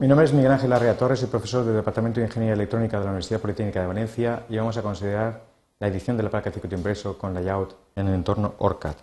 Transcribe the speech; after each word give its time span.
Mi 0.00 0.06
nombre 0.06 0.26
es 0.26 0.32
Miguel 0.32 0.52
Ángel 0.52 0.72
Arrea 0.72 0.96
Torres, 0.96 1.18
soy 1.18 1.28
profesor 1.28 1.64
del 1.64 1.74
Departamento 1.74 2.20
de 2.20 2.26
Ingeniería 2.26 2.54
Electrónica 2.54 2.98
de 2.98 3.04
la 3.04 3.10
Universidad 3.10 3.40
Politécnica 3.40 3.80
de 3.80 3.88
Valencia 3.88 4.44
y 4.48 4.56
vamos 4.56 4.76
a 4.76 4.82
considerar 4.82 5.42
la 5.80 5.88
edición 5.88 6.16
de 6.16 6.22
la 6.22 6.30
placa 6.30 6.50
de 6.50 6.54
circuito 6.54 6.76
impreso 6.76 7.18
con 7.18 7.34
layout 7.34 7.74
en 7.96 8.06
el 8.06 8.14
entorno 8.14 8.54
ORCAD. 8.58 8.94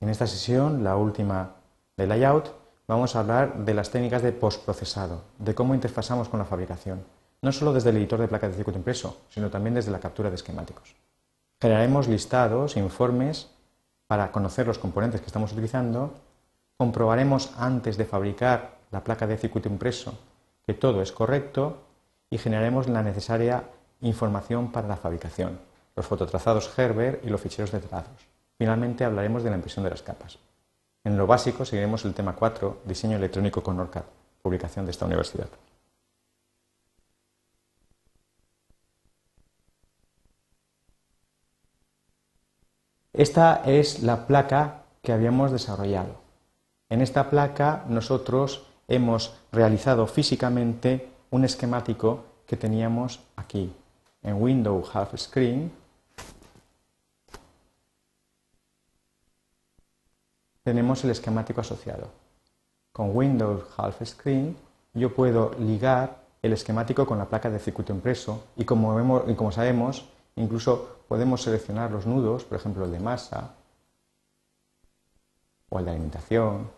En 0.00 0.08
esta 0.08 0.26
sesión, 0.26 0.82
la 0.82 0.96
última 0.96 1.56
de 1.98 2.06
layout, 2.06 2.54
vamos 2.86 3.14
a 3.14 3.20
hablar 3.20 3.66
de 3.66 3.74
las 3.74 3.90
técnicas 3.90 4.22
de 4.22 4.32
postprocesado, 4.32 5.24
de 5.36 5.54
cómo 5.54 5.74
interfasamos 5.74 6.30
con 6.30 6.38
la 6.38 6.46
fabricación, 6.46 7.04
no 7.42 7.52
solo 7.52 7.74
desde 7.74 7.90
el 7.90 7.98
editor 7.98 8.20
de 8.20 8.28
placa 8.28 8.48
de 8.48 8.54
circuito 8.54 8.78
impreso, 8.78 9.18
sino 9.28 9.50
también 9.50 9.74
desde 9.74 9.90
la 9.90 10.00
captura 10.00 10.30
de 10.30 10.36
esquemáticos. 10.36 10.96
Generaremos 11.60 12.08
listados, 12.08 12.78
informes, 12.78 13.50
para 14.06 14.32
conocer 14.32 14.66
los 14.66 14.78
componentes 14.78 15.20
que 15.20 15.26
estamos 15.26 15.52
utilizando, 15.52 16.14
comprobaremos 16.78 17.52
antes 17.58 17.98
de 17.98 18.06
fabricar 18.06 18.77
la 18.90 19.04
placa 19.04 19.26
de 19.26 19.38
circuito 19.38 19.68
impreso 19.68 20.18
que 20.66 20.74
todo 20.74 21.02
es 21.02 21.12
correcto 21.12 21.78
y 22.30 22.38
generaremos 22.38 22.88
la 22.88 23.02
necesaria 23.02 23.64
información 24.00 24.70
para 24.70 24.88
la 24.88 24.96
fabricación, 24.96 25.58
los 25.96 26.06
fototrazados 26.06 26.68
Gerber 26.68 27.20
y 27.24 27.28
los 27.28 27.40
ficheros 27.40 27.72
de 27.72 27.80
trazos. 27.80 28.28
Finalmente 28.58 29.04
hablaremos 29.04 29.42
de 29.42 29.50
la 29.50 29.56
impresión 29.56 29.84
de 29.84 29.90
las 29.90 30.02
capas. 30.02 30.38
En 31.04 31.16
lo 31.16 31.26
básico 31.26 31.64
seguiremos 31.64 32.04
el 32.04 32.14
tema 32.14 32.34
4, 32.34 32.82
diseño 32.84 33.16
electrónico 33.16 33.62
con 33.62 33.80
ORCAD, 33.80 34.04
publicación 34.42 34.84
de 34.84 34.90
esta 34.90 35.06
universidad. 35.06 35.48
Esta 43.12 43.62
es 43.64 44.02
la 44.02 44.26
placa 44.26 44.82
que 45.02 45.12
habíamos 45.12 45.50
desarrollado. 45.50 46.20
En 46.88 47.00
esta 47.00 47.30
placa 47.30 47.84
nosotros 47.88 48.67
hemos 48.88 49.34
realizado 49.52 50.06
físicamente 50.06 51.10
un 51.30 51.44
esquemático 51.44 52.24
que 52.46 52.56
teníamos 52.56 53.20
aquí, 53.36 53.70
en 54.22 54.42
Windows 54.42 54.90
Half 54.94 55.16
Screen. 55.18 55.70
Tenemos 60.64 61.04
el 61.04 61.10
esquemático 61.10 61.60
asociado. 61.60 62.08
Con 62.92 63.14
Windows 63.14 63.64
Half 63.76 64.02
Screen 64.04 64.56
yo 64.94 65.14
puedo 65.14 65.54
ligar 65.58 66.24
el 66.42 66.54
esquemático 66.54 67.06
con 67.06 67.18
la 67.18 67.26
placa 67.26 67.50
de 67.50 67.58
circuito 67.58 67.92
impreso 67.92 68.44
y 68.56 68.64
como, 68.64 69.24
y 69.28 69.34
como 69.34 69.52
sabemos, 69.52 70.08
incluso 70.36 70.96
podemos 71.08 71.42
seleccionar 71.42 71.90
los 71.90 72.06
nudos, 72.06 72.44
por 72.44 72.58
ejemplo 72.58 72.86
el 72.86 72.92
de 72.92 73.00
masa, 73.00 73.54
o 75.68 75.78
el 75.78 75.84
de 75.84 75.90
alimentación, 75.90 76.70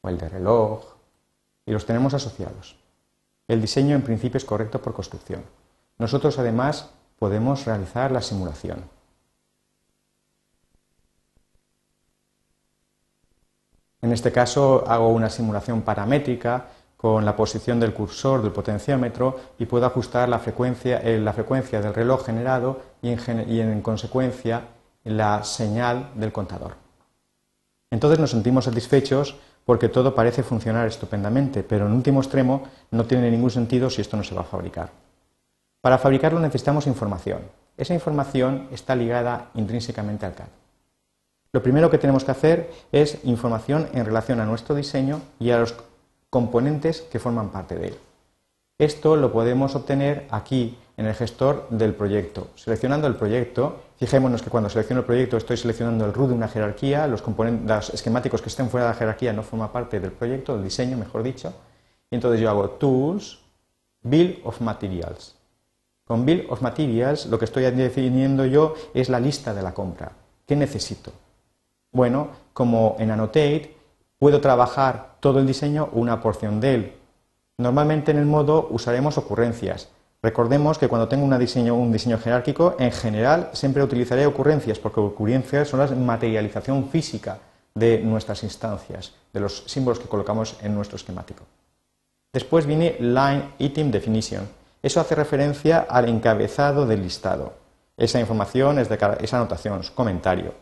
o 0.00 0.08
el 0.08 0.18
de 0.18 0.28
reloj, 0.28 0.84
y 1.72 1.74
los 1.74 1.86
tenemos 1.86 2.12
asociados. 2.12 2.76
El 3.48 3.62
diseño 3.62 3.96
en 3.96 4.02
principio 4.02 4.36
es 4.36 4.44
correcto 4.44 4.82
por 4.82 4.92
construcción. 4.92 5.42
Nosotros 5.96 6.38
además 6.38 6.90
podemos 7.18 7.64
realizar 7.64 8.12
la 8.12 8.20
simulación. 8.20 8.84
En 14.02 14.12
este 14.12 14.32
caso 14.32 14.84
hago 14.86 15.08
una 15.08 15.30
simulación 15.30 15.80
paramétrica 15.80 16.66
con 16.98 17.24
la 17.24 17.34
posición 17.34 17.80
del 17.80 17.94
cursor 17.94 18.42
del 18.42 18.52
potenciómetro 18.52 19.40
y 19.58 19.64
puedo 19.64 19.86
ajustar 19.86 20.28
la 20.28 20.40
frecuencia, 20.40 21.00
eh, 21.00 21.18
la 21.18 21.32
frecuencia 21.32 21.80
del 21.80 21.94
reloj 21.94 22.26
generado 22.26 22.82
y 23.00 23.12
en 23.60 23.80
consecuencia 23.80 24.68
la 25.04 25.42
señal 25.42 26.10
del 26.16 26.32
contador. 26.32 26.74
Entonces 27.90 28.18
nos 28.18 28.30
sentimos 28.30 28.66
satisfechos 28.66 29.36
porque 29.64 29.88
todo 29.88 30.14
parece 30.14 30.42
funcionar 30.42 30.88
estupendamente, 30.88 31.62
pero 31.62 31.86
en 31.86 31.92
último 31.92 32.20
extremo 32.20 32.64
no 32.90 33.04
tiene 33.04 33.30
ningún 33.30 33.50
sentido 33.50 33.90
si 33.90 34.00
esto 34.00 34.16
no 34.16 34.24
se 34.24 34.34
va 34.34 34.42
a 34.42 34.44
fabricar. 34.44 34.90
Para 35.80 35.98
fabricarlo 35.98 36.40
necesitamos 36.40 36.86
información. 36.86 37.40
Esa 37.76 37.94
información 37.94 38.68
está 38.70 38.94
ligada 38.94 39.50
intrínsecamente 39.54 40.26
al 40.26 40.34
CAD. 40.34 40.48
Lo 41.52 41.62
primero 41.62 41.90
que 41.90 41.98
tenemos 41.98 42.24
que 42.24 42.30
hacer 42.30 42.70
es 42.92 43.18
información 43.24 43.88
en 43.92 44.06
relación 44.06 44.40
a 44.40 44.46
nuestro 44.46 44.74
diseño 44.74 45.20
y 45.38 45.50
a 45.50 45.58
los 45.58 45.74
componentes 46.30 47.02
que 47.02 47.18
forman 47.18 47.50
parte 47.50 47.74
de 47.74 47.88
él. 47.88 47.98
Esto 48.78 49.16
lo 49.16 49.32
podemos 49.32 49.74
obtener 49.74 50.26
aquí 50.30 50.78
en 50.96 51.06
el 51.06 51.14
gestor 51.14 51.66
del 51.68 51.94
proyecto. 51.94 52.48
Seleccionando 52.56 53.06
el 53.06 53.16
proyecto, 53.16 53.82
fijémonos 54.02 54.42
que 54.42 54.50
cuando 54.50 54.68
selecciono 54.68 55.02
el 55.02 55.06
proyecto 55.06 55.36
estoy 55.36 55.56
seleccionando 55.56 56.04
el 56.04 56.12
root 56.12 56.30
de 56.30 56.34
una 56.34 56.48
jerarquía, 56.48 57.06
los, 57.06 57.22
los 57.24 57.90
esquemáticos 57.90 58.42
que 58.42 58.48
estén 58.48 58.68
fuera 58.68 58.86
de 58.86 58.92
la 58.92 58.98
jerarquía 58.98 59.32
no 59.32 59.44
forman 59.44 59.70
parte 59.70 60.00
del 60.00 60.10
proyecto, 60.10 60.54
del 60.54 60.64
diseño, 60.64 60.96
mejor 60.96 61.22
dicho, 61.22 61.54
y 62.10 62.16
entonces 62.16 62.40
yo 62.40 62.50
hago 62.50 62.70
Tools, 62.70 63.38
Bill 64.02 64.40
of 64.42 64.60
Materials. 64.60 65.36
Con 66.04 66.26
Bill 66.26 66.48
of 66.50 66.62
Materials 66.62 67.26
lo 67.26 67.38
que 67.38 67.44
estoy 67.44 67.62
definiendo 67.62 68.44
yo 68.44 68.74
es 68.92 69.08
la 69.08 69.20
lista 69.20 69.54
de 69.54 69.62
la 69.62 69.72
compra. 69.72 70.10
¿Qué 70.48 70.56
necesito? 70.56 71.12
Bueno, 71.92 72.30
como 72.52 72.96
en 72.98 73.12
Annotate, 73.12 73.76
puedo 74.18 74.40
trabajar 74.40 75.14
todo 75.20 75.38
el 75.38 75.46
diseño 75.46 75.90
o 75.92 76.00
una 76.00 76.20
porción 76.20 76.58
de 76.60 76.74
él. 76.74 76.92
Normalmente 77.56 78.10
en 78.10 78.18
el 78.18 78.26
modo 78.26 78.66
usaremos 78.68 79.16
ocurrencias. 79.16 79.90
Recordemos 80.22 80.78
que 80.78 80.86
cuando 80.86 81.08
tengo 81.08 81.24
un 81.24 81.92
diseño 81.92 82.18
jerárquico, 82.18 82.76
en 82.78 82.92
general 82.92 83.50
siempre 83.54 83.82
utilizaré 83.82 84.24
ocurrencias, 84.24 84.78
porque 84.78 85.00
ocurrencias 85.00 85.68
son 85.68 85.80
la 85.80 85.88
materialización 85.88 86.88
física 86.90 87.38
de 87.74 87.98
nuestras 87.98 88.44
instancias, 88.44 89.14
de 89.32 89.40
los 89.40 89.64
símbolos 89.66 89.98
que 89.98 90.08
colocamos 90.08 90.56
en 90.62 90.76
nuestro 90.76 90.96
esquemático. 90.96 91.42
Después 92.32 92.66
viene 92.66 92.96
Line 93.00 93.54
Item 93.58 93.90
Definition. 93.90 94.48
Eso 94.80 95.00
hace 95.00 95.16
referencia 95.16 95.86
al 95.90 96.08
encabezado 96.08 96.86
del 96.86 97.02
listado. 97.02 97.54
Esa 97.96 98.20
información, 98.20 98.78
es 98.78 98.88
de, 98.88 98.98
esa 99.20 99.38
anotación, 99.38 99.82
comentario, 99.92 100.54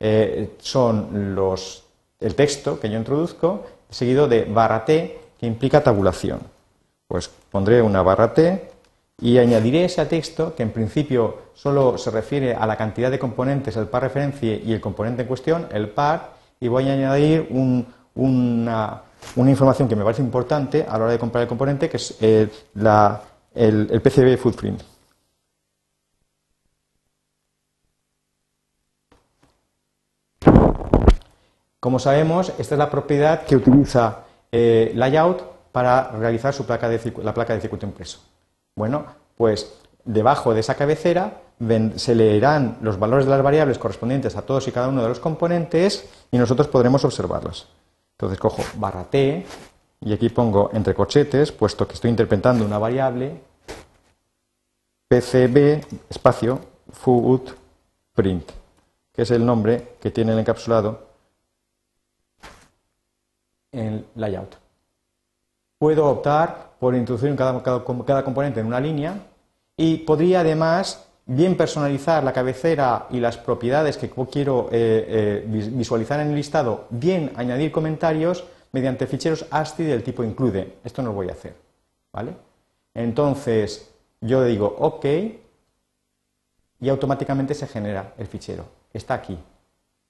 eh, 0.00 0.56
son 0.58 1.34
los, 1.36 1.84
el 2.18 2.34
texto 2.34 2.80
que 2.80 2.90
yo 2.90 2.98
introduzco, 2.98 3.64
seguido 3.88 4.26
de 4.26 4.44
barra 4.44 4.84
T, 4.84 5.20
que 5.38 5.46
implica 5.46 5.84
tabulación. 5.84 6.40
Pues 7.06 7.30
pondré 7.50 7.80
una 7.80 8.02
barra 8.02 8.34
T 8.34 8.73
y 9.20 9.38
añadiré 9.38 9.84
ese 9.84 10.04
texto 10.06 10.54
que 10.54 10.62
en 10.62 10.70
principio 10.70 11.38
solo 11.54 11.96
se 11.98 12.10
refiere 12.10 12.54
a 12.54 12.66
la 12.66 12.76
cantidad 12.76 13.10
de 13.10 13.18
componentes, 13.18 13.76
el 13.76 13.86
par 13.86 14.02
referencia 14.02 14.56
y 14.56 14.72
el 14.72 14.80
componente 14.80 15.22
en 15.22 15.28
cuestión, 15.28 15.68
el 15.72 15.88
par, 15.88 16.34
y 16.60 16.68
voy 16.68 16.88
a 16.88 16.92
añadir 16.94 17.48
una, 18.14 19.02
información 19.36 19.88
que 19.88 19.96
me 19.96 20.04
parece 20.04 20.22
importante 20.22 20.84
a 20.88 20.98
la 20.98 21.04
hora 21.04 21.12
de 21.12 21.18
comprar 21.18 21.42
el 21.42 21.48
componente, 21.48 21.88
que 21.88 21.96
es 21.96 22.16
el, 22.20 22.50
PCB 24.00 24.36
footprint. 24.36 24.82
Como 31.78 31.98
sabemos, 31.98 32.52
esta 32.58 32.74
es 32.74 32.78
la 32.78 32.90
propiedad 32.90 33.44
que 33.44 33.56
utiliza 33.56 34.24
eh, 34.50 34.92
Layout 34.94 35.42
para 35.70 36.10
realizar 36.12 36.54
su 36.54 36.64
placa 36.64 36.88
de, 36.88 37.12
la 37.22 37.34
placa 37.34 37.54
de 37.54 37.60
circuito 37.60 37.84
impreso. 37.84 38.33
Bueno, 38.76 39.06
pues 39.36 39.72
debajo 40.04 40.52
de 40.54 40.60
esa 40.60 40.74
cabecera 40.74 41.40
se 41.96 42.14
leerán 42.14 42.78
los 42.82 42.98
valores 42.98 43.26
de 43.26 43.30
las 43.30 43.42
variables 43.42 43.78
correspondientes 43.78 44.36
a 44.36 44.42
todos 44.42 44.66
y 44.66 44.72
cada 44.72 44.88
uno 44.88 45.02
de 45.02 45.08
los 45.08 45.20
componentes 45.20 46.08
y 46.30 46.38
nosotros 46.38 46.68
podremos 46.68 47.04
observarlos. 47.04 47.68
Entonces 48.12 48.38
cojo 48.38 48.62
barra 48.76 49.04
T 49.04 49.46
y 50.00 50.12
aquí 50.12 50.28
pongo 50.28 50.70
entre 50.72 50.94
corchetes, 50.94 51.52
puesto 51.52 51.86
que 51.86 51.94
estoy 51.94 52.10
interpretando 52.10 52.64
una 52.64 52.78
variable, 52.78 53.40
PCB 55.08 55.84
espacio 56.10 56.60
footprint, 56.90 58.50
que 59.12 59.22
es 59.22 59.30
el 59.30 59.46
nombre 59.46 59.96
que 60.00 60.10
tiene 60.10 60.32
el 60.32 60.40
encapsulado 60.40 61.08
en 63.72 64.06
layout. 64.16 64.56
Puedo 65.78 66.06
optar 66.06 66.73
por 66.84 66.94
introducir 66.94 67.34
cada, 67.34 68.22
componente 68.22 68.60
en 68.60 68.66
una 68.66 68.78
línea 68.78 69.14
y 69.74 69.96
podría 69.96 70.40
además 70.40 71.08
bien 71.24 71.56
personalizar 71.56 72.22
la 72.22 72.34
cabecera 72.34 73.06
y 73.08 73.20
las 73.20 73.38
propiedades 73.38 73.96
que 73.96 74.10
quiero 74.10 74.68
eh, 74.70 75.46
eh, 75.48 75.70
visualizar 75.72 76.20
en 76.20 76.28
el 76.28 76.34
listado, 76.34 76.84
bien 76.90 77.32
añadir 77.36 77.72
comentarios 77.72 78.44
mediante 78.72 79.06
ficheros 79.06 79.46
ASCII 79.50 79.86
del 79.86 80.02
tipo 80.02 80.22
include. 80.22 80.74
Esto 80.84 81.00
no 81.00 81.08
lo 81.08 81.14
voy 81.14 81.30
a 81.30 81.32
hacer. 81.32 81.54
¿vale? 82.12 82.34
Entonces, 82.92 83.90
yo 84.20 84.44
digo 84.44 84.76
OK 84.78 85.06
y 86.80 86.88
automáticamente 86.90 87.54
se 87.54 87.66
genera 87.66 88.12
el 88.18 88.26
fichero. 88.26 88.66
Está 88.92 89.14
aquí. 89.14 89.38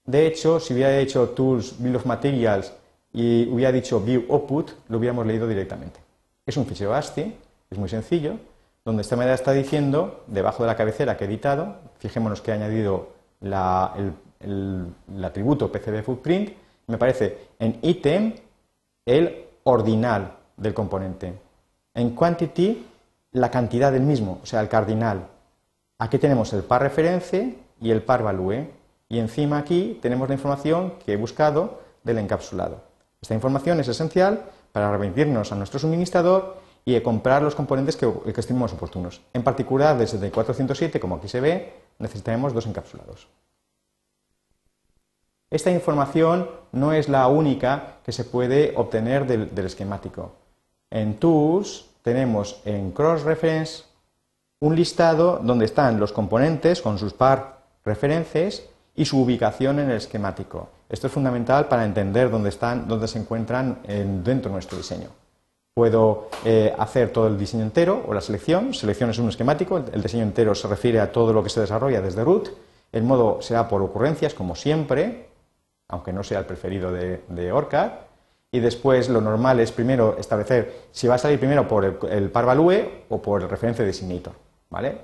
De 0.05 0.27
hecho, 0.27 0.59
si 0.59 0.75
hubiera 0.75 0.99
hecho 0.99 1.29
Tools, 1.29 1.77
Bill 1.79 1.94
of 1.94 2.05
Materials 2.05 2.73
y 3.12 3.49
hubiera 3.49 3.70
dicho 3.70 4.00
View 4.00 4.25
Output, 4.29 4.73
lo 4.88 4.99
hubiéramos 4.99 5.25
leído 5.25 5.47
directamente. 5.47 6.04
Es 6.46 6.56
un 6.58 6.67
fichero 6.67 6.94
ASCII, 6.94 7.35
es 7.70 7.79
muy 7.79 7.88
sencillo, 7.88 8.38
donde 8.85 9.00
esta 9.00 9.17
manera 9.17 9.35
está 9.35 9.52
diciendo, 9.52 10.25
debajo 10.26 10.62
de 10.62 10.67
la 10.67 10.76
cabecera 10.76 11.17
que 11.17 11.25
he 11.25 11.26
editado, 11.26 11.76
fijémonos 11.99 12.43
que 12.43 12.50
he 12.50 12.55
añadido 12.55 13.08
el, 13.41 15.25
atributo 15.25 15.73
PCB 15.73 16.02
Footprint, 16.02 16.50
me 16.87 16.96
aparece 16.96 17.49
en 17.58 17.79
item 17.81 18.35
el 19.06 19.46
ordinal 19.64 20.37
del 20.58 20.75
componente. 20.75 21.32
En 21.94 22.11
quantity, 22.14 22.87
la 23.32 23.50
cantidad 23.50 23.91
del 23.91 24.02
mismo, 24.02 24.41
o 24.43 24.46
sea, 24.46 24.61
el 24.61 24.69
cardinal. 24.69 25.29
Aquí 25.99 26.19
tenemos 26.19 26.52
el 26.52 26.62
par 26.62 26.82
reference 26.82 27.56
y 27.81 27.91
el 27.91 28.02
par 28.02 28.23
value. 28.23 28.69
Y 29.08 29.19
encima 29.19 29.58
aquí 29.58 29.99
tenemos 30.02 30.29
la 30.29 30.35
información 30.35 30.94
que 31.05 31.14
he 31.14 31.17
buscado 31.17 31.81
del 32.02 32.19
encapsulado. 32.19 32.82
Esta 33.23 33.35
información 33.35 33.81
es 33.81 33.88
esencial 33.88 34.44
para 34.75 34.91
remitirnos 34.91 35.53
a 35.53 35.55
nuestro 35.55 35.79
suministrador 35.79 36.56
y 36.85 37.00
comprar 37.00 37.43
los 37.43 37.55
componentes 37.55 37.97
que, 37.97 38.12
que 38.35 38.41
estimemos 38.41 38.73
oportunos. 38.73 39.21
En 39.32 39.44
particular, 39.44 39.97
desde 39.97 40.26
el 40.26 40.32
407, 40.32 40.99
como 40.99 41.15
aquí 41.15 41.29
se 41.29 41.41
ve, 41.41 41.75
necesitaremos 42.00 42.53
dos 42.53 42.67
encapsulados. 42.67 43.29
Esta 45.49 45.71
información 45.71 46.50
no 46.73 46.93
es 46.93 47.09
la 47.09 47.29
única 47.29 47.99
que 48.05 48.11
se 48.11 48.25
puede 48.25 48.73
obtener 48.75 49.29
del, 49.29 49.65
esquemático. 49.65 50.32
En 50.91 51.20
Tools 51.20 51.88
tenemos 52.03 52.61
en 52.65 52.91
Cross 52.91 53.23
Reference 53.23 53.85
un 54.59 54.75
listado 54.75 55.38
donde 55.41 55.67
están 55.67 56.00
los 56.00 56.11
componentes 56.11 56.82
con 56.82 56.99
sus 56.99 57.12
par 57.12 57.62
referencias 57.85 58.65
y 58.97 59.05
su 59.05 59.23
ubicación 59.23 59.79
en 59.79 59.91
el 59.91 59.99
esquemático. 59.99 60.70
Esto 60.94 61.08
es 61.08 61.12
fundamental 61.12 61.67
para 61.67 61.85
entender 61.85 62.31
dónde 62.31 62.50
están, 62.50 62.87
dónde 62.87 63.08
se 63.08 63.19
encuentran 63.19 63.81
dentro 64.23 64.49
de 64.49 64.52
nuestro 64.52 64.79
diseño. 64.79 65.08
Puedo 65.75 66.29
eh, 66.44 66.73
hacer 66.79 67.11
todo 67.11 67.26
el 67.26 67.37
diseño 67.37 67.64
entero 67.64 68.05
o 68.06 68.14
la 68.14 68.20
selección. 68.20 68.73
Selección 68.73 69.11
es 69.11 69.19
un 69.19 69.29
esquemático, 69.29 69.76
el 69.93 70.00
diseño 70.00 70.23
entero 70.23 70.55
se 70.55 70.69
refiere 70.69 71.00
a 71.00 71.11
todo 71.11 71.32
lo 71.32 71.43
que 71.43 71.50
se 71.50 71.61
desarrolla 71.61 72.00
desde 72.00 72.23
root. 72.23 72.50
El 72.93 73.02
modo 73.02 73.43
será 73.43 73.67
por 73.67 73.82
ocurrencias, 73.82 74.35
como 74.35 74.55
siempre, 74.55 75.31
aunque 75.88 76.12
no 76.12 76.23
sea 76.23 76.38
el 76.38 76.44
preferido 76.44 76.93
de, 76.93 77.25
de 77.26 77.50
ORCAD. 77.50 77.91
Y 78.52 78.61
después 78.61 79.08
lo 79.08 79.20
normal 79.20 79.58
es 79.58 79.73
primero 79.73 80.17
establecer 80.17 80.85
si 80.93 81.08
va 81.08 81.17
a 81.17 81.19
salir 81.19 81.41
primero 81.41 81.67
por 81.67 81.85
el, 81.85 81.99
el 82.08 82.31
par 82.31 82.46
value 82.46 83.02
o 83.08 83.20
por 83.20 83.43
el 83.43 83.49
referencia 83.49 83.85
designator. 83.85 84.35
¿vale? 84.70 84.99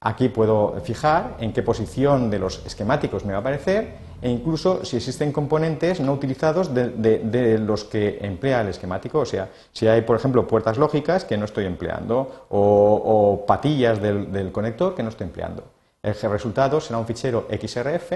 Aquí 0.00 0.28
puedo 0.28 0.80
fijar 0.82 1.36
en 1.40 1.52
qué 1.52 1.62
posición 1.62 2.28
de 2.28 2.38
los 2.38 2.64
esquemáticos 2.66 3.24
me 3.24 3.32
va 3.32 3.38
a 3.38 3.40
aparecer 3.40 3.94
e 4.20 4.28
incluso 4.28 4.84
si 4.84 4.96
existen 4.96 5.32
componentes 5.32 6.00
no 6.00 6.12
utilizados 6.12 6.74
de, 6.74 7.58
los 7.58 7.84
que 7.84 8.18
emplea 8.20 8.60
el 8.60 8.68
esquemático. 8.68 9.20
O 9.20 9.26
sea, 9.26 9.50
si 9.72 9.86
hay, 9.86 10.02
por 10.02 10.16
ejemplo, 10.16 10.46
puertas 10.46 10.78
lógicas 10.78 11.24
que 11.24 11.36
no 11.36 11.44
estoy 11.44 11.64
empleando 11.64 12.46
o, 12.50 13.44
patillas 13.46 14.00
del, 14.00 14.50
conector 14.52 14.94
que 14.94 15.02
no 15.02 15.08
estoy 15.08 15.26
empleando. 15.26 15.64
El 16.02 16.14
resultado 16.14 16.80
será 16.80 16.98
un 16.98 17.06
fichero 17.06 17.48
XRF 17.50 18.12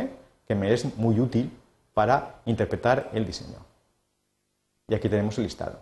que 0.47 0.55
me 0.55 0.73
es 0.73 0.97
muy 0.97 1.19
útil 1.21 1.51
para 1.95 2.37
interpretar 2.47 3.11
el 3.13 3.25
diseño. 3.25 3.59
Y 4.89 4.95
aquí 4.95 5.09
tenemos 5.09 5.37
el 5.39 5.45
listado. 5.45 5.79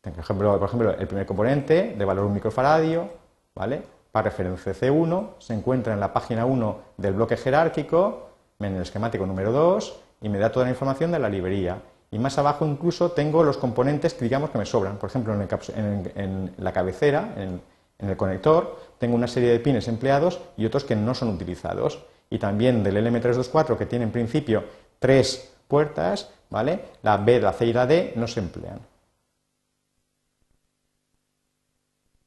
Por 0.00 0.18
ejemplo, 0.18 0.94
el 0.98 1.06
primer 1.06 1.26
componente 1.26 1.94
de 1.96 2.04
valor 2.04 2.26
un 2.26 2.34
microfaradio, 2.34 3.08
¿vale? 3.54 3.82
Para 4.12 4.28
referencia 4.28 4.74
C1 4.74 5.30
se 5.38 5.54
encuentra 5.54 5.94
en 5.94 6.00
la 6.00 6.12
página 6.12 6.44
1 6.44 6.78
del 6.98 7.14
bloque 7.14 7.38
jerárquico, 7.38 8.28
en 8.60 8.76
el 8.76 8.82
esquemático 8.82 9.26
número 9.26 9.50
2, 9.50 10.00
y 10.20 10.28
me 10.28 10.38
da 10.38 10.52
toda 10.52 10.66
la 10.66 10.70
información 10.70 11.10
de 11.10 11.18
la 11.18 11.30
librería. 11.30 11.80
Y 12.10 12.18
más 12.18 12.36
abajo 12.36 12.66
incluso 12.66 13.12
tengo 13.12 13.42
los 13.42 13.56
componentes 13.56 14.12
que 14.12 14.24
digamos 14.24 14.50
que 14.50 14.58
me 14.58 14.66
sobran. 14.66 14.98
Por 14.98 15.08
ejemplo, 15.08 15.34
en, 15.34 16.54
la 16.58 16.72
cabecera, 16.72 17.34
en, 17.38 17.60
el 17.98 18.16
conector, 18.16 18.78
tengo 18.98 19.14
una 19.14 19.26
serie 19.26 19.50
de 19.50 19.60
pines 19.60 19.88
empleados 19.88 20.40
y 20.58 20.66
otros 20.66 20.84
que 20.84 20.94
no 20.94 21.14
son 21.14 21.30
utilizados. 21.30 22.04
Y 22.28 22.38
también 22.38 22.82
del 22.84 22.96
LM324, 22.96 23.78
que 23.78 23.86
tiene 23.86 24.04
en 24.04 24.12
principio 24.12 24.64
tres 24.98 25.54
puertas, 25.66 26.30
¿vale? 26.50 26.80
La 27.02 27.16
B, 27.16 27.40
la 27.40 27.54
C 27.54 27.66
y 27.66 27.72
la 27.72 27.86
D 27.86 28.12
no 28.16 28.26
se 28.28 28.40
emplean. 28.40 28.80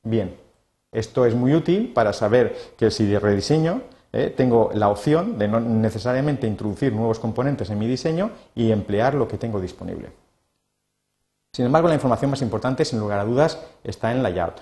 Bien, 0.04 0.36
esto 0.96 1.26
es 1.26 1.36
muy 1.36 1.54
útil 1.54 1.92
para 1.94 2.14
saber 2.14 2.56
que 2.78 2.90
si 2.90 3.18
rediseño 3.18 3.82
eh, 4.14 4.34
tengo 4.36 4.72
la 4.74 4.90
opción 4.90 5.38
de 5.38 5.50
no 5.50 5.60
necesariamente 5.60 6.48
introducir 6.48 6.94
nuevos 6.94 7.20
componentes 7.20 7.70
en 7.70 7.78
mi 7.78 7.86
diseño 7.86 8.32
y 8.56 8.72
emplear 8.72 9.14
lo 9.14 9.28
que 9.28 9.38
tengo 9.38 9.60
disponible. 9.60 10.10
Sin 11.54 11.66
embargo, 11.66 11.90
la 11.90 11.96
información 11.96 12.32
más 12.32 12.42
importante, 12.42 12.86
sin 12.86 13.00
lugar 13.00 13.20
a 13.20 13.26
dudas, 13.26 13.60
está 13.84 14.12
en 14.12 14.24
layout. 14.24 14.62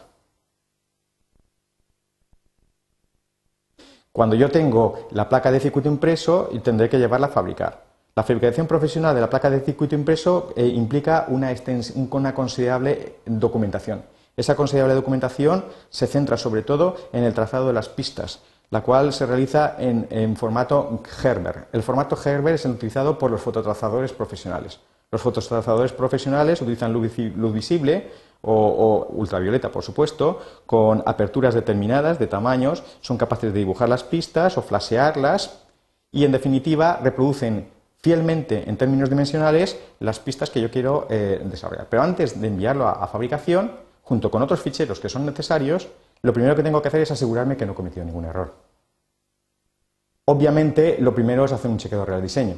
Cuando 4.12 4.36
yo 4.36 4.50
tengo 4.50 5.08
la 5.12 5.28
placa 5.30 5.52
de 5.52 5.60
circuito 5.60 5.88
impreso, 5.88 6.50
tendré 6.64 6.90
que 6.90 7.00
llevarla 7.00 7.28
a 7.28 7.32
fabricar. 7.32 7.84
La 8.16 8.24
fabricación 8.24 8.68
profesional 8.68 9.16
de 9.16 9.22
la 9.22 9.30
placa 9.30 9.50
de 9.50 9.62
circuito 9.62 9.96
impreso 9.96 10.54
eh, 10.56 10.68
implica 10.68 11.26
una, 11.30 11.52
una 12.12 12.36
considerable 12.36 13.16
documentación. 13.26 14.04
Esa 14.36 14.56
considerable 14.56 14.96
documentación 14.96 15.66
se 15.90 16.08
centra 16.08 16.38
sobre 16.38 16.64
todo 16.64 16.96
en 17.14 17.24
el 17.24 17.34
trazado 17.34 17.68
de 17.68 17.74
las 17.74 17.90
pistas, 17.90 18.42
la 18.72 18.82
cual 18.82 19.14
se 19.14 19.28
realiza 19.28 19.76
en, 19.78 20.36
formato 20.36 21.02
Gerber. 21.22 21.68
El 21.72 21.84
formato 21.84 22.16
Gerber 22.16 22.56
es 22.56 22.66
utilizado 22.66 23.20
por 23.20 23.30
los 23.30 23.42
fototrazadores 23.42 24.12
profesionales. 24.14 24.80
Los 25.12 25.22
fototrazadores 25.22 25.94
profesionales 25.94 26.60
utilizan 26.62 26.92
luz 26.92 27.54
visible 27.54 28.10
o, 28.42 29.08
ultravioleta, 29.12 29.72
por 29.72 29.84
supuesto, 29.84 30.42
con 30.66 31.04
aperturas 31.06 31.54
determinadas 31.54 32.18
de 32.18 32.26
tamaños, 32.26 32.84
son 33.02 33.18
capaces 33.18 33.54
de 33.54 33.60
dibujar 33.60 33.90
las 33.90 34.04
pistas 34.04 34.58
o 34.58 34.64
flashearlas 34.64 35.60
y, 36.12 36.26
en 36.26 36.32
definitiva, 36.32 37.00
reproducen 37.04 37.70
fielmente 38.02 38.68
en 38.68 38.76
términos 38.76 39.10
dimensionales 39.10 39.78
las 40.00 40.20
pistas 40.20 40.50
que 40.50 40.60
yo 40.60 40.72
quiero 40.72 41.06
eh, 41.12 41.42
desarrollar. 41.46 41.88
Pero 41.92 42.02
antes 42.02 42.42
de 42.42 42.48
enviarlo 42.48 42.88
a 42.88 43.08
fabricación, 43.08 43.84
junto 44.04 44.30
con 44.30 44.42
otros 44.42 44.62
ficheros 44.62 45.00
que 45.00 45.10
son 45.10 45.26
necesarios, 45.26 45.88
lo 46.22 46.32
primero 46.32 46.56
que 46.56 46.64
tengo 46.64 46.82
que 46.82 46.90
hacer 46.90 47.02
es 47.02 47.12
asegurarme 47.12 47.58
que 47.58 47.66
no 47.66 47.72
he 47.72 47.76
cometido 47.76 48.06
ningún 48.06 48.26
error. 48.26 48.54
Obviamente, 50.26 50.98
lo 51.00 51.14
primero 51.14 51.44
es 51.44 51.52
hacer 51.52 51.70
un 51.70 51.78
chequeo 51.78 52.06
real 52.06 52.22
diseño. 52.22 52.56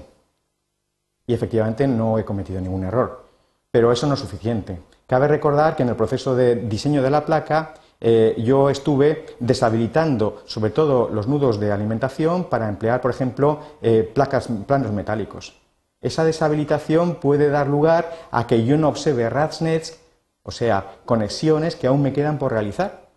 Y 1.26 1.34
efectivamente 1.34 1.88
no 1.88 2.20
he 2.20 2.26
cometido 2.26 2.62
ningún 2.62 2.84
error. 2.84 3.26
Pero 3.72 3.92
eso 3.92 4.06
no 4.06 4.14
es 4.14 4.20
suficiente. 4.20 4.80
Cabe 5.08 5.28
recordar 5.28 5.76
que 5.76 5.84
en 5.84 5.90
el 5.90 5.96
proceso 5.96 6.36
de 6.36 6.56
diseño 6.56 7.02
de 7.02 7.10
la 7.10 7.26
placa 7.26 7.74
eh, 8.00 8.36
yo 8.38 8.70
estuve 8.70 9.26
deshabilitando 9.40 10.44
sobre 10.46 10.72
todo 10.72 11.10
los 11.10 11.28
nudos 11.28 11.60
de 11.60 11.72
alimentación 11.72 12.46
para 12.46 12.70
emplear, 12.70 13.02
por 13.02 13.12
ejemplo, 13.12 13.60
eh, 13.82 14.10
placas, 14.14 14.48
planos 14.68 14.92
metálicos. 14.92 15.60
Esa 16.02 16.24
deshabilitación 16.24 17.16
puede 17.16 17.50
dar 17.50 17.68
lugar 17.68 18.12
a 18.30 18.46
que 18.46 18.64
yo 18.64 18.78
no 18.78 18.90
observe 18.90 19.30
ratsnets 19.30 20.00
o 20.46 20.52
sea, 20.52 20.98
conexiones 21.06 21.76
que 21.76 21.88
aún 21.88 22.04
me 22.04 22.14
quedan 22.14 22.38
por 22.38 22.52
realizar. 22.52 23.08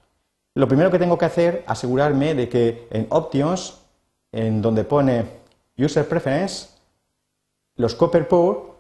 Lo 0.54 0.66
primero 0.66 0.90
que 0.90 0.98
tengo 0.98 1.18
que 1.18 1.26
hacer, 1.26 1.62
asegurarme 1.66 2.34
de 2.34 2.48
que 2.48 2.88
en 2.90 3.06
Options, 3.10 3.82
en 4.32 4.62
donde 4.62 4.84
pone 4.84 5.26
User 5.76 6.08
Preference, 6.08 6.70
los 7.76 7.94
Copper 7.94 8.26
Port 8.26 8.70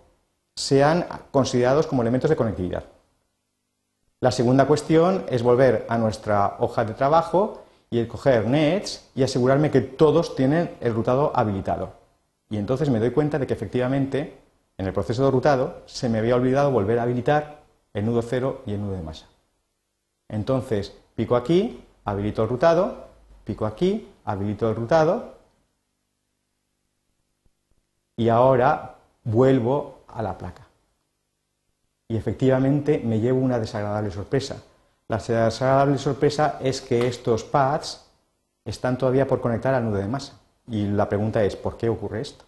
sean 0.56 1.06
considerados 1.30 1.86
como 1.86 2.02
elementos 2.02 2.30
de 2.30 2.36
conectividad. 2.36 2.84
La 4.20 4.32
segunda 4.32 4.66
cuestión 4.66 5.26
es 5.28 5.42
volver 5.42 5.86
a 5.88 5.98
nuestra 5.98 6.56
hoja 6.58 6.84
de 6.86 6.94
trabajo 6.94 7.62
y 7.90 8.00
escoger 8.00 8.46
Nets 8.46 9.10
y 9.14 9.22
asegurarme 9.22 9.70
que 9.70 9.82
todos 9.82 10.34
tienen 10.34 10.74
el 10.80 10.94
rutado 10.94 11.32
habilitado. 11.34 11.92
Y 12.50 12.56
entonces 12.56 12.88
me 12.88 12.98
doy 12.98 13.10
cuenta 13.10 13.38
de 13.38 13.46
que 13.46 13.52
efectivamente 13.54 14.38
en 14.78 14.86
el 14.86 14.94
proceso 14.94 15.24
de 15.24 15.30
rutado 15.30 15.82
se 15.84 16.08
me 16.08 16.18
había 16.18 16.34
olvidado 16.34 16.70
volver 16.70 16.98
a 16.98 17.02
habilitar 17.02 17.57
el 17.98 18.06
nudo 18.06 18.22
cero 18.22 18.62
y 18.66 18.72
el 18.72 18.80
nudo 18.80 18.92
de 18.92 19.02
masa. 19.02 19.26
Entonces, 20.28 20.96
pico 21.14 21.36
aquí, 21.36 21.84
habilito 22.04 22.42
el 22.42 22.48
rutado, 22.48 23.08
pico 23.44 23.66
aquí, 23.66 24.08
habilito 24.24 24.68
el 24.68 24.76
rutado 24.76 25.34
y 28.16 28.28
ahora 28.28 28.96
vuelvo 29.24 30.00
a 30.08 30.22
la 30.22 30.36
placa. 30.36 30.66
Y 32.08 32.16
efectivamente 32.16 33.00
me 33.04 33.20
llevo 33.20 33.40
una 33.40 33.58
desagradable 33.58 34.10
sorpresa. 34.10 34.62
La 35.08 35.18
desagradable 35.18 35.98
sorpresa 35.98 36.58
es 36.60 36.80
que 36.80 37.06
estos 37.06 37.44
pads 37.44 38.06
están 38.64 38.98
todavía 38.98 39.26
por 39.26 39.40
conectar 39.40 39.74
al 39.74 39.84
nudo 39.84 39.98
de 39.98 40.08
masa. 40.08 40.38
Y 40.66 40.86
la 40.86 41.08
pregunta 41.08 41.42
es, 41.44 41.56
¿por 41.56 41.76
qué 41.76 41.88
ocurre 41.88 42.20
esto? 42.20 42.44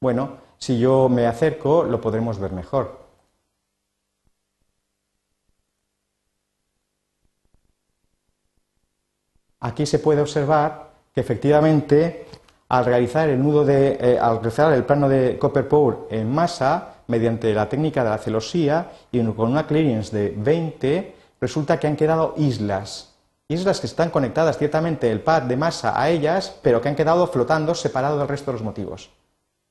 Bueno, 0.00 0.38
si 0.58 0.78
yo 0.78 1.08
me 1.08 1.26
acerco, 1.26 1.84
lo 1.84 2.00
podremos 2.00 2.38
ver 2.38 2.52
mejor. 2.52 3.07
Aquí 9.60 9.86
se 9.86 9.98
puede 9.98 10.20
observar 10.20 10.90
que 11.14 11.20
efectivamente 11.20 12.26
al 12.68 12.84
realizar 12.84 13.28
el 13.28 13.42
nudo 13.42 13.64
de, 13.64 13.98
eh, 14.00 14.18
al 14.20 14.36
realizar 14.36 14.72
el 14.72 14.84
plano 14.84 15.08
de 15.08 15.38
Copper 15.38 15.68
Power 15.68 15.96
en 16.10 16.30
masa, 16.30 16.94
mediante 17.06 17.52
la 17.54 17.68
técnica 17.68 18.04
de 18.04 18.10
la 18.10 18.18
celosía 18.18 18.90
y 19.10 19.24
con 19.24 19.50
una 19.50 19.66
clearance 19.66 20.16
de 20.16 20.34
20, 20.36 21.14
resulta 21.40 21.80
que 21.80 21.86
han 21.86 21.96
quedado 21.96 22.34
islas. 22.36 23.14
Islas 23.48 23.80
que 23.80 23.86
están 23.86 24.10
conectadas 24.10 24.58
ciertamente 24.58 25.10
el 25.10 25.20
pad 25.20 25.42
de 25.42 25.56
masa 25.56 25.98
a 25.98 26.10
ellas, 26.10 26.54
pero 26.62 26.82
que 26.82 26.90
han 26.90 26.96
quedado 26.96 27.26
flotando 27.28 27.74
separados 27.74 28.18
del 28.18 28.28
resto 28.28 28.50
de 28.50 28.58
los 28.58 28.64
motivos. 28.64 29.10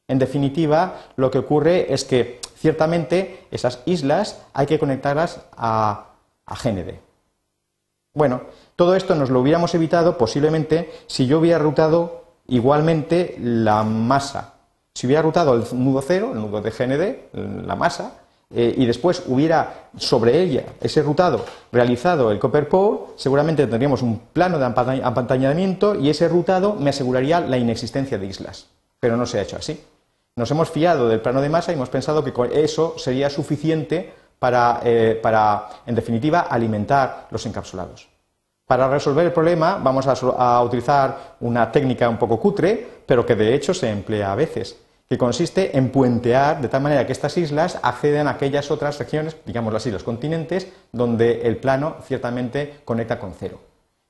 En 0.07 0.17
definitiva, 0.17 0.95
lo 1.15 1.29
que 1.29 1.37
ocurre 1.37 1.93
es 1.93 2.03
que 2.03 2.39
ciertamente 2.55 3.45
esas 3.51 3.83
islas 3.85 4.41
hay 4.53 4.65
que 4.65 4.79
conectarlas 4.79 5.41
a, 5.55 6.13
a 6.45 6.55
GND. 6.55 6.95
Bueno, 8.15 8.41
todo 8.77 8.95
esto 8.95 9.15
nos 9.15 9.31
lo 9.31 9.41
hubiéramos 9.41 9.73
evitado 9.73 10.19
posiblemente 10.19 10.91
si 11.07 11.25
yo 11.25 11.39
hubiera 11.39 11.57
rutado 11.57 12.25
igualmente 12.47 13.35
la 13.41 13.83
masa. 13.83 14.53
Si 14.93 15.07
hubiera 15.07 15.23
rutado 15.23 15.55
el 15.55 15.63
nudo 15.73 16.01
cero, 16.01 16.31
el 16.33 16.39
nudo 16.39 16.61
de 16.61 16.69
GND, 16.69 17.65
la 17.65 17.75
masa, 17.75 18.13
eh, 18.53 18.75
y 18.77 18.85
después 18.85 19.23
hubiera 19.25 19.89
sobre 19.97 20.41
ella 20.41 20.63
ese 20.79 21.01
rutado 21.01 21.43
realizado 21.71 22.31
el 22.31 22.37
Copper 22.37 22.69
Pole, 22.69 22.99
seguramente 23.15 23.65
tendríamos 23.65 24.03
un 24.03 24.19
plano 24.31 24.59
de 24.59 24.65
apantallamiento 24.65 25.95
y 25.95 26.11
ese 26.11 26.27
rutado 26.27 26.75
me 26.75 26.91
aseguraría 26.91 27.39
la 27.41 27.57
inexistencia 27.57 28.19
de 28.19 28.27
islas. 28.27 28.67
Pero 28.99 29.17
no 29.17 29.25
se 29.25 29.39
ha 29.39 29.41
hecho 29.41 29.57
así. 29.57 29.83
Nos 30.35 30.51
hemos 30.51 30.69
fiado 30.69 31.09
del 31.09 31.19
plano 31.19 31.41
de 31.41 31.49
masa 31.49 31.71
y 31.71 31.75
hemos 31.75 31.89
pensado 31.89 32.23
que 32.23 32.33
eso 32.53 32.93
sería 32.99 33.31
suficiente 33.31 34.13
eh, 34.83 35.19
para 35.21 35.67
en 35.87 35.95
definitiva, 35.95 36.41
alimentar 36.41 37.27
los 37.31 37.43
encapsulados. 37.47 38.16
Para 38.67 38.89
resolver 38.89 39.25
el 39.25 39.31
problema 39.31 39.79
vamos 39.81 40.05
a, 40.07 40.61
utilizar 40.61 41.35
una 41.39 41.71
técnica 41.71 42.09
un 42.09 42.17
poco 42.17 42.37
cutre, 42.37 42.85
pero 43.05 43.25
que 43.25 43.35
de 43.35 43.55
hecho 43.55 43.73
se 43.73 43.89
emplea 43.89 44.33
a 44.33 44.35
veces 44.35 44.77
que 45.07 45.17
consiste 45.17 45.77
en 45.77 45.89
puentear 45.89 46.59
de 46.59 46.67
tal 46.67 46.81
manera 46.81 47.05
que 47.05 47.13
estas 47.13 47.37
islas 47.37 47.79
acceden 47.81 48.27
a 48.27 48.31
aquellas 48.31 48.69
otras 48.69 48.99
regiones, 48.99 49.37
digamos 49.45 49.71
las 49.71 49.85
islas 49.85 50.03
continentes, 50.03 50.67
donde 50.91 51.43
el 51.43 51.55
plano 51.55 51.95
ciertamente 52.03 52.81
conecta 52.83 53.17
con 53.17 53.33
cero. 53.39 53.57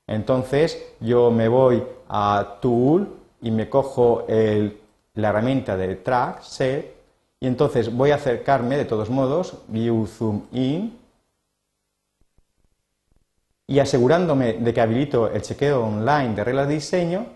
Entonces 0.08 0.76
yo 0.98 1.30
me 1.30 1.46
voy 1.46 1.84
a 2.08 2.56
Tool 2.60 3.08
y 3.40 3.52
me 3.52 3.68
cojo 3.68 4.26
la 4.26 5.28
herramienta 5.28 5.76
de 5.76 5.94
Track, 5.94 6.42
Set, 6.42 6.96
y 7.38 7.46
entonces 7.46 7.94
voy 7.94 8.10
a 8.10 8.16
acercarme 8.16 8.76
de 8.76 8.84
todos 8.84 9.08
modos, 9.08 9.58
View 9.68 10.08
Zoom 10.08 10.46
In, 10.50 10.98
y 13.70 13.78
asegurándome 13.80 14.54
de 14.54 14.72
que 14.72 14.80
habilito 14.80 15.30
el 15.30 15.42
chequeo 15.42 15.84
online 15.84 16.34
de 16.34 16.42
reglas 16.42 16.66
de 16.68 16.74
diseño, 16.74 17.26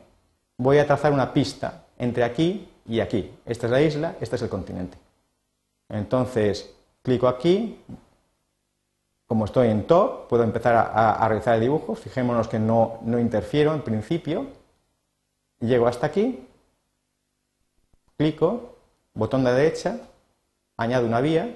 voy 0.57 0.79
a 0.79 0.87
trazar 0.87 1.13
una 1.13 1.33
pista 1.33 1.85
entre 1.99 2.25
aquí 2.25 2.69
y 2.87 3.01
aquí. 3.01 3.31
Esta 3.45 3.67
es 3.67 3.71
la 3.71 3.83
isla, 3.83 4.17
este 4.19 4.37
es 4.37 4.43
el 4.43 4.49
continente. 4.49 4.97
Entonces, 5.91 6.75
clico 7.03 7.29
aquí, 7.29 7.79
como 9.27 9.45
estoy 9.45 9.69
en 9.69 9.87
top, 9.87 10.27
puedo 10.29 10.43
empezar 10.43 10.91
a, 10.95 11.29
realizar 11.29 11.55
el 11.57 11.61
dibujo. 11.61 11.95
Fijémonos 11.95 12.49
que 12.49 12.59
no, 12.59 13.01
no 13.03 13.19
interfiero 13.19 13.75
en 13.75 13.83
principio. 13.83 14.47
Llego 15.61 15.87
hasta 15.87 16.07
aquí, 16.07 16.49
clico, 18.17 18.77
botón 19.13 19.45
de 19.45 19.53
derecha, 19.53 19.99
añado 20.79 21.07
una 21.07 21.21
vía. 21.21 21.55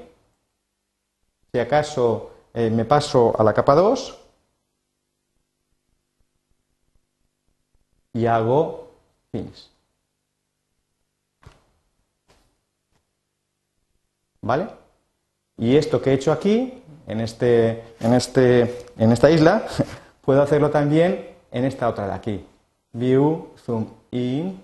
Si 1.51 1.59
acaso 1.59 2.31
eh, 2.53 2.69
me 2.69 2.85
paso 2.85 3.35
a 3.39 3.43
la 3.43 3.55
capa 3.55 3.75
2 3.75 4.26
y 8.17 8.25
hago 8.27 8.89
finish. 9.31 9.69
¿Vale? 14.41 14.69
Y 15.59 15.77
esto 15.77 16.01
que 16.01 16.11
he 16.11 16.15
hecho 16.15 16.33
aquí, 16.33 16.83
en, 17.07 17.21
este, 17.21 17.85
en, 18.01 18.15
este, 18.15 18.87
en 18.97 19.13
esta 19.13 19.31
isla, 19.31 19.67
puedo 20.23 20.41
hacerlo 20.41 20.71
también 20.71 21.29
en 21.51 21.65
esta 21.67 21.89
otra 21.89 22.07
de 22.07 22.13
aquí. 22.15 22.47
View, 22.93 23.51
Zoom 23.59 23.87
In. 24.13 24.63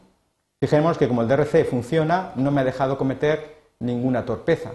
Fijemos 0.58 0.96
que 0.96 1.08
como 1.08 1.22
el 1.22 1.28
DRC 1.28 1.68
funciona, 1.68 2.32
no 2.36 2.50
me 2.50 2.62
ha 2.62 2.64
dejado 2.64 2.96
cometer 2.96 3.56
ninguna 3.80 4.24
torpeza. 4.24 4.72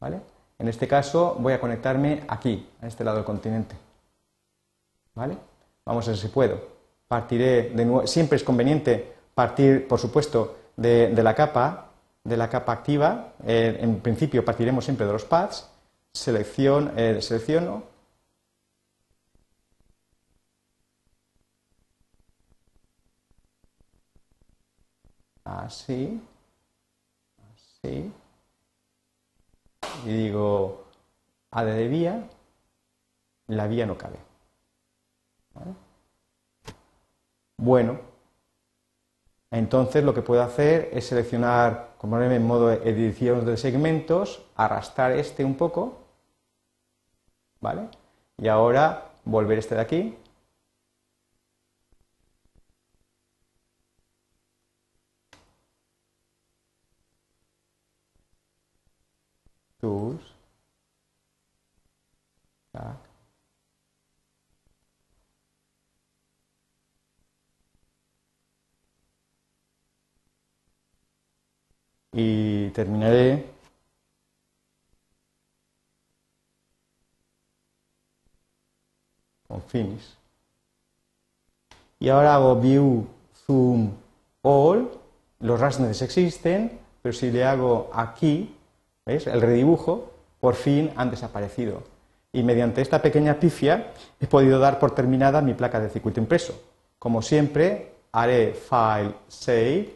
¿Vale? 0.00 0.20
En 0.58 0.66
este 0.66 0.88
caso 0.88 1.36
voy 1.38 1.52
a 1.52 1.60
conectarme 1.60 2.24
aquí, 2.26 2.68
a 2.82 2.88
este 2.88 3.04
lado 3.04 3.18
del 3.18 3.26
continente. 3.26 3.76
¿Vale? 5.14 5.36
Vamos 5.84 6.08
a 6.08 6.10
ver 6.10 6.18
si 6.18 6.28
puedo. 6.28 6.75
Partiré 7.08 7.70
de 7.70 7.84
nuevo. 7.84 8.06
Siempre 8.06 8.36
es 8.36 8.44
conveniente 8.44 9.14
partir, 9.34 9.86
por 9.86 9.98
supuesto, 9.98 10.56
de, 10.76 11.10
la 11.22 11.34
capa 11.34 11.86
de 12.24 12.36
la 12.36 12.48
capa 12.50 12.72
activa, 12.72 13.34
eh, 13.46 13.78
en 13.80 14.00
principio 14.00 14.44
partiremos 14.44 14.84
siempre 14.84 15.06
de 15.06 15.12
los 15.12 15.24
paths, 15.24 15.68
selección, 16.12 16.92
eh, 16.96 17.20
selecciono, 17.22 17.84
así, 25.44 26.20
así, 27.54 28.12
y 30.04 30.08
digo 30.08 30.84
AD 31.50 31.66
de 31.66 31.88
vía, 31.88 32.28
la 33.48 33.66
vía 33.68 33.86
no 33.86 33.96
cabe. 33.96 34.18
Bueno, 37.58 38.00
entonces 39.50 40.04
lo 40.04 40.14
que 40.14 40.22
puedo 40.22 40.40
hacer 40.42 40.88
es 40.92 41.06
seleccionar, 41.08 41.94
como 41.98 42.20
en 42.22 42.46
modo 42.46 42.70
edición 42.72 43.44
de 43.44 43.56
segmentos, 43.56 44.42
arrastrar 44.54 45.12
este 45.12 45.44
un 45.44 45.56
poco, 45.56 45.98
¿vale? 47.60 47.88
Y 48.38 48.48
ahora 48.48 49.10
volver 49.24 49.58
este 49.58 49.74
de 49.74 49.80
aquí. 49.82 50.16
Tools. 59.80 60.34
Y 72.18 72.70
terminaré 72.70 73.44
con 79.46 79.62
finish. 79.62 80.16
Y 81.98 82.08
ahora 82.08 82.36
hago 82.36 82.58
view, 82.58 83.06
zoom, 83.46 83.92
all, 84.40 84.90
los 85.40 85.60
rastros 85.60 86.00
existen, 86.00 86.78
pero 87.02 87.12
si 87.12 87.30
le 87.30 87.44
hago 87.44 87.90
aquí, 87.92 88.56
¿veis? 89.04 89.26
El 89.26 89.42
redibujo, 89.42 90.10
por 90.40 90.54
fin 90.54 90.90
han 90.96 91.10
desaparecido. 91.10 91.82
Y 92.32 92.42
mediante 92.42 92.80
esta 92.80 93.02
pequeña 93.02 93.38
pifia 93.38 93.92
he 94.18 94.26
podido 94.26 94.58
dar 94.58 94.78
por 94.78 94.94
terminada 94.94 95.42
mi 95.42 95.52
placa 95.52 95.80
de 95.80 95.90
circuito 95.90 96.18
impreso. 96.18 96.58
Como 96.98 97.20
siempre, 97.20 97.92
haré 98.10 98.54
File, 98.54 99.14
Save 99.28 99.95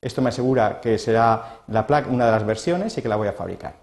esto 0.00 0.22
me 0.22 0.28
asegura 0.28 0.80
que 0.80 0.98
será 0.98 1.60
la 1.68 1.86
placa, 1.86 2.08
una 2.08 2.26
de 2.26 2.32
las 2.32 2.46
versiones 2.46 2.96
y 2.96 3.02
que 3.02 3.08
la 3.08 3.16
voy 3.16 3.28
a 3.28 3.32
fabricar. 3.32 3.74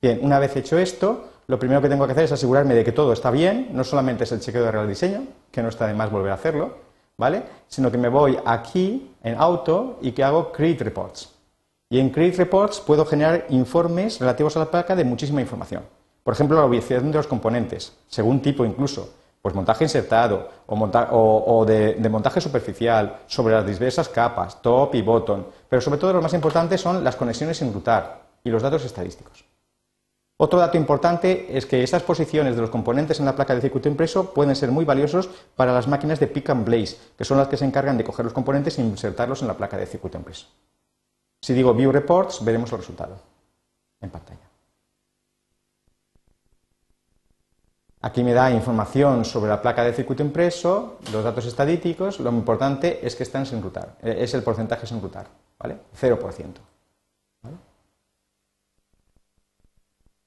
Bien, 0.00 0.20
una 0.22 0.38
vez 0.38 0.56
hecho 0.56 0.78
esto, 0.78 1.28
lo 1.46 1.58
primero 1.58 1.80
que 1.80 1.88
tengo 1.88 2.06
que 2.06 2.12
hacer 2.12 2.24
es 2.24 2.32
asegurarme 2.32 2.74
de 2.74 2.84
que 2.84 2.92
todo 2.92 3.12
está 3.12 3.30
bien, 3.30 3.68
no 3.72 3.84
solamente 3.84 4.24
es 4.24 4.32
el 4.32 4.40
chequeo 4.40 4.64
de 4.64 4.70
real 4.70 4.88
diseño, 4.88 5.24
que 5.50 5.62
no 5.62 5.68
está 5.68 5.86
de 5.86 5.94
más 5.94 6.10
volver 6.10 6.32
a 6.32 6.34
hacerlo, 6.34 6.76
¿vale? 7.18 7.42
Sino 7.68 7.90
que 7.90 7.98
me 7.98 8.08
voy 8.08 8.38
aquí 8.44 9.12
en 9.22 9.36
Auto 9.36 9.98
y 10.00 10.12
que 10.12 10.24
hago 10.24 10.50
Create 10.52 10.84
Reports. 10.84 11.30
Y 11.90 12.00
en 12.00 12.10
Create 12.10 12.38
Reports 12.38 12.80
puedo 12.80 13.04
generar 13.04 13.46
informes 13.50 14.18
relativos 14.18 14.56
a 14.56 14.60
la 14.60 14.70
placa 14.70 14.96
de 14.96 15.04
muchísima 15.04 15.40
información. 15.40 15.82
Por 16.24 16.34
ejemplo, 16.34 16.56
la 16.56 16.64
ubicación 16.64 17.10
de 17.10 17.18
los 17.18 17.26
componentes, 17.26 17.92
según 18.08 18.40
tipo 18.40 18.64
incluso, 18.64 19.10
pues 19.42 19.56
montaje 19.56 19.84
insertado 19.84 20.48
o, 20.66 21.64
de, 21.66 22.08
montaje 22.08 22.40
superficial 22.40 23.18
sobre 23.26 23.54
las 23.54 23.66
diversas 23.66 24.08
capas, 24.08 24.62
top 24.62 24.94
y 24.94 25.02
bottom, 25.02 25.44
pero 25.68 25.82
sobre 25.82 25.98
todo 25.98 26.12
lo 26.12 26.22
más 26.22 26.32
importante 26.32 26.78
son 26.78 27.02
las 27.02 27.16
conexiones 27.16 27.56
sin 27.58 27.72
routar 27.72 28.22
y 28.44 28.50
los 28.50 28.62
datos 28.62 28.84
estadísticos. 28.84 29.44
Otro 30.38 30.60
dato 30.60 30.76
importante 30.76 31.56
es 31.56 31.66
que 31.66 31.82
esas 31.82 32.02
posiciones 32.02 32.54
de 32.54 32.62
los 32.62 32.70
componentes 32.70 33.18
en 33.18 33.26
la 33.26 33.34
placa 33.34 33.54
de 33.54 33.60
circuito 33.60 33.88
impreso 33.88 34.32
pueden 34.32 34.56
ser 34.56 34.70
muy 34.70 34.84
valiosos 34.84 35.28
para 35.56 35.72
las 35.72 35.88
máquinas 35.88 36.20
de 36.20 36.28
pick 36.28 36.50
and 36.50 36.64
place, 36.64 36.96
que 37.18 37.24
son 37.24 37.36
las 37.36 37.48
que 37.48 37.56
se 37.56 37.64
encargan 37.64 37.98
de 37.98 38.04
coger 38.04 38.24
los 38.24 38.34
componentes 38.34 38.78
e 38.78 38.82
insertarlos 38.82 39.42
en 39.42 39.48
la 39.48 39.56
placa 39.56 39.76
de 39.76 39.86
circuito 39.86 40.18
impreso. 40.18 40.46
Si 41.40 41.52
digo 41.52 41.74
View 41.74 41.90
Reports, 41.90 42.44
veremos 42.44 42.70
el 42.72 42.78
resultado 42.78 43.16
en 44.00 44.10
pantalla. 44.10 44.51
Aquí 48.04 48.24
me 48.24 48.34
da 48.34 48.50
información 48.50 49.24
sobre 49.24 49.48
la 49.48 49.62
placa 49.62 49.84
de 49.84 49.92
circuito 49.92 50.24
impreso, 50.24 50.98
los 51.12 51.22
datos 51.22 51.46
estadísticos, 51.46 52.18
lo 52.18 52.30
importante 52.30 52.98
es 53.06 53.14
que 53.14 53.22
están 53.22 53.46
sin 53.46 53.62
rutar, 53.62 53.94
eh, 54.02 54.16
es 54.18 54.34
el 54.34 54.42
porcentaje 54.42 54.88
sin 54.88 55.00
rutar, 55.00 55.28
¿vale? 55.56 55.78
0%. 56.00 56.60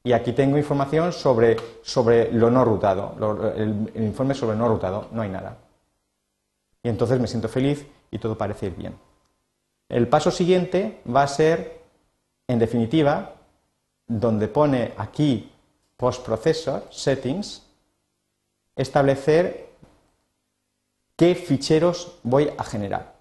Y 0.05 0.13
aquí 0.13 0.32
tengo 0.34 0.58
información 0.58 1.12
sobre, 1.12 1.58
sobre 1.82 2.32
lo 2.32 2.50
no 2.50 2.63
rutado, 2.63 3.15
el, 3.58 3.91
informe 3.96 4.36
sobre 4.36 4.55
no 4.55 4.70
rutado, 4.70 5.10
no 5.12 5.24
hay 5.24 5.29
nada. 5.29 5.58
Y 6.84 6.89
entonces 6.89 7.20
me 7.20 7.27
siento 7.27 7.50
feliz 7.50 7.86
y 8.12 8.20
todo 8.20 8.38
parece 8.38 8.67
ir 8.67 8.75
bien. 8.75 8.96
El 9.89 10.08
paso 10.08 10.29
siguiente 10.29 11.01
va 11.13 11.24
a 11.24 11.27
ser, 11.27 11.82
en 12.48 12.60
definitiva, 12.60 13.34
donde 14.08 14.48
pone 14.48 14.94
aquí 14.96 15.51
Post 15.98 16.24
Processor 16.24 16.84
Settings, 16.91 17.64
establecer 18.75 19.70
qué 21.15 21.36
ficheros 21.36 22.20
voy 22.24 22.51
a 22.58 22.63
generar. 22.63 23.15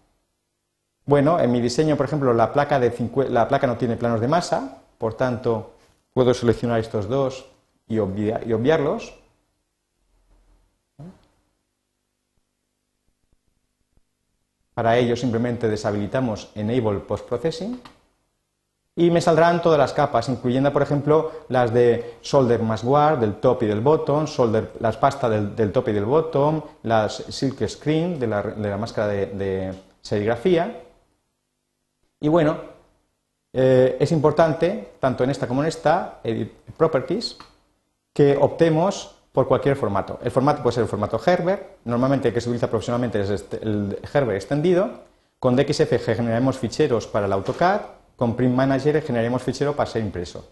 Bueno, 1.06 1.38
en 1.38 1.52
mi 1.52 1.60
diseño, 1.60 1.96
por 1.96 2.06
ejemplo, 2.06 2.32
la 2.32 2.52
placa, 2.52 2.78
la 2.78 3.48
placa 3.48 3.66
no 3.66 3.76
tiene 3.76 3.96
planos 3.96 4.20
de 4.20 4.28
masa, 4.28 4.82
por 4.98 5.14
tanto, 5.14 5.74
puedo 6.12 6.32
seleccionar 6.32 6.80
estos 6.80 7.08
dos 7.08 7.46
y, 7.86 7.96
y 7.96 7.98
obviarlos. 7.98 9.14
Para 14.74 14.98
ello 14.98 15.14
simplemente 15.14 15.68
deshabilitamos 15.68 16.50
Enable 16.56 16.98
Post 17.00 17.28
Processing 17.28 17.80
y 18.96 19.10
me 19.10 19.20
saldrán 19.20 19.60
todas 19.60 19.78
las 19.78 19.92
capas, 19.92 20.28
incluyendo, 20.28 20.72
por 20.72 20.82
ejemplo, 20.82 21.32
las 21.48 21.74
de 21.74 22.16
solder 22.20 22.62
más 22.62 22.84
guard, 22.84 23.18
del 23.18 23.34
top 23.34 23.64
y 23.64 23.66
del 23.66 23.80
bottom, 23.80 24.26
solder, 24.26 24.70
las 24.78 24.96
pastas 24.96 25.56
del, 25.56 25.72
top 25.72 25.88
y 25.88 25.92
del 25.92 26.04
bottom, 26.04 26.62
las 26.84 27.16
silk 27.28 27.66
screen 27.68 28.20
de 28.20 28.28
la, 28.28 28.76
máscara 28.78 29.08
de, 29.08 29.74
serigrafía. 30.00 30.80
Y 32.20 32.28
bueno, 32.28 32.56
eh, 33.52 33.96
es 33.98 34.12
importante, 34.12 34.92
tanto 35.00 35.24
en 35.24 35.30
esta 35.30 35.48
como 35.48 35.62
en 35.62 35.68
esta, 35.68 36.20
Edit 36.22 36.52
Properties, 36.76 37.36
que 38.12 38.36
optemos 38.40 39.16
por 39.32 39.48
cualquier 39.48 39.74
formato. 39.74 40.20
El 40.22 40.30
formato 40.30 40.62
puede 40.62 40.74
ser 40.74 40.84
el 40.84 40.88
formato 40.88 41.20
Herbert, 41.24 41.78
normalmente 41.84 42.32
que 42.32 42.40
se 42.40 42.48
utiliza 42.48 42.70
profesionalmente 42.70 43.20
es 43.20 43.30
este, 43.30 43.56
el 43.60 43.98
Herbert 44.12 44.36
extendido. 44.36 44.90
Con 45.40 45.56
DXF 45.56 45.92
generaremos 46.04 46.58
ficheros 46.58 47.08
para 47.08 47.26
el 47.26 47.32
AutoCAD, 47.32 47.80
con 48.16 48.36
Print 48.36 48.54
Manager 48.54 49.02
generaremos 49.02 49.42
fichero 49.42 49.74
para 49.74 49.90
ser 49.90 50.02
impreso. 50.02 50.48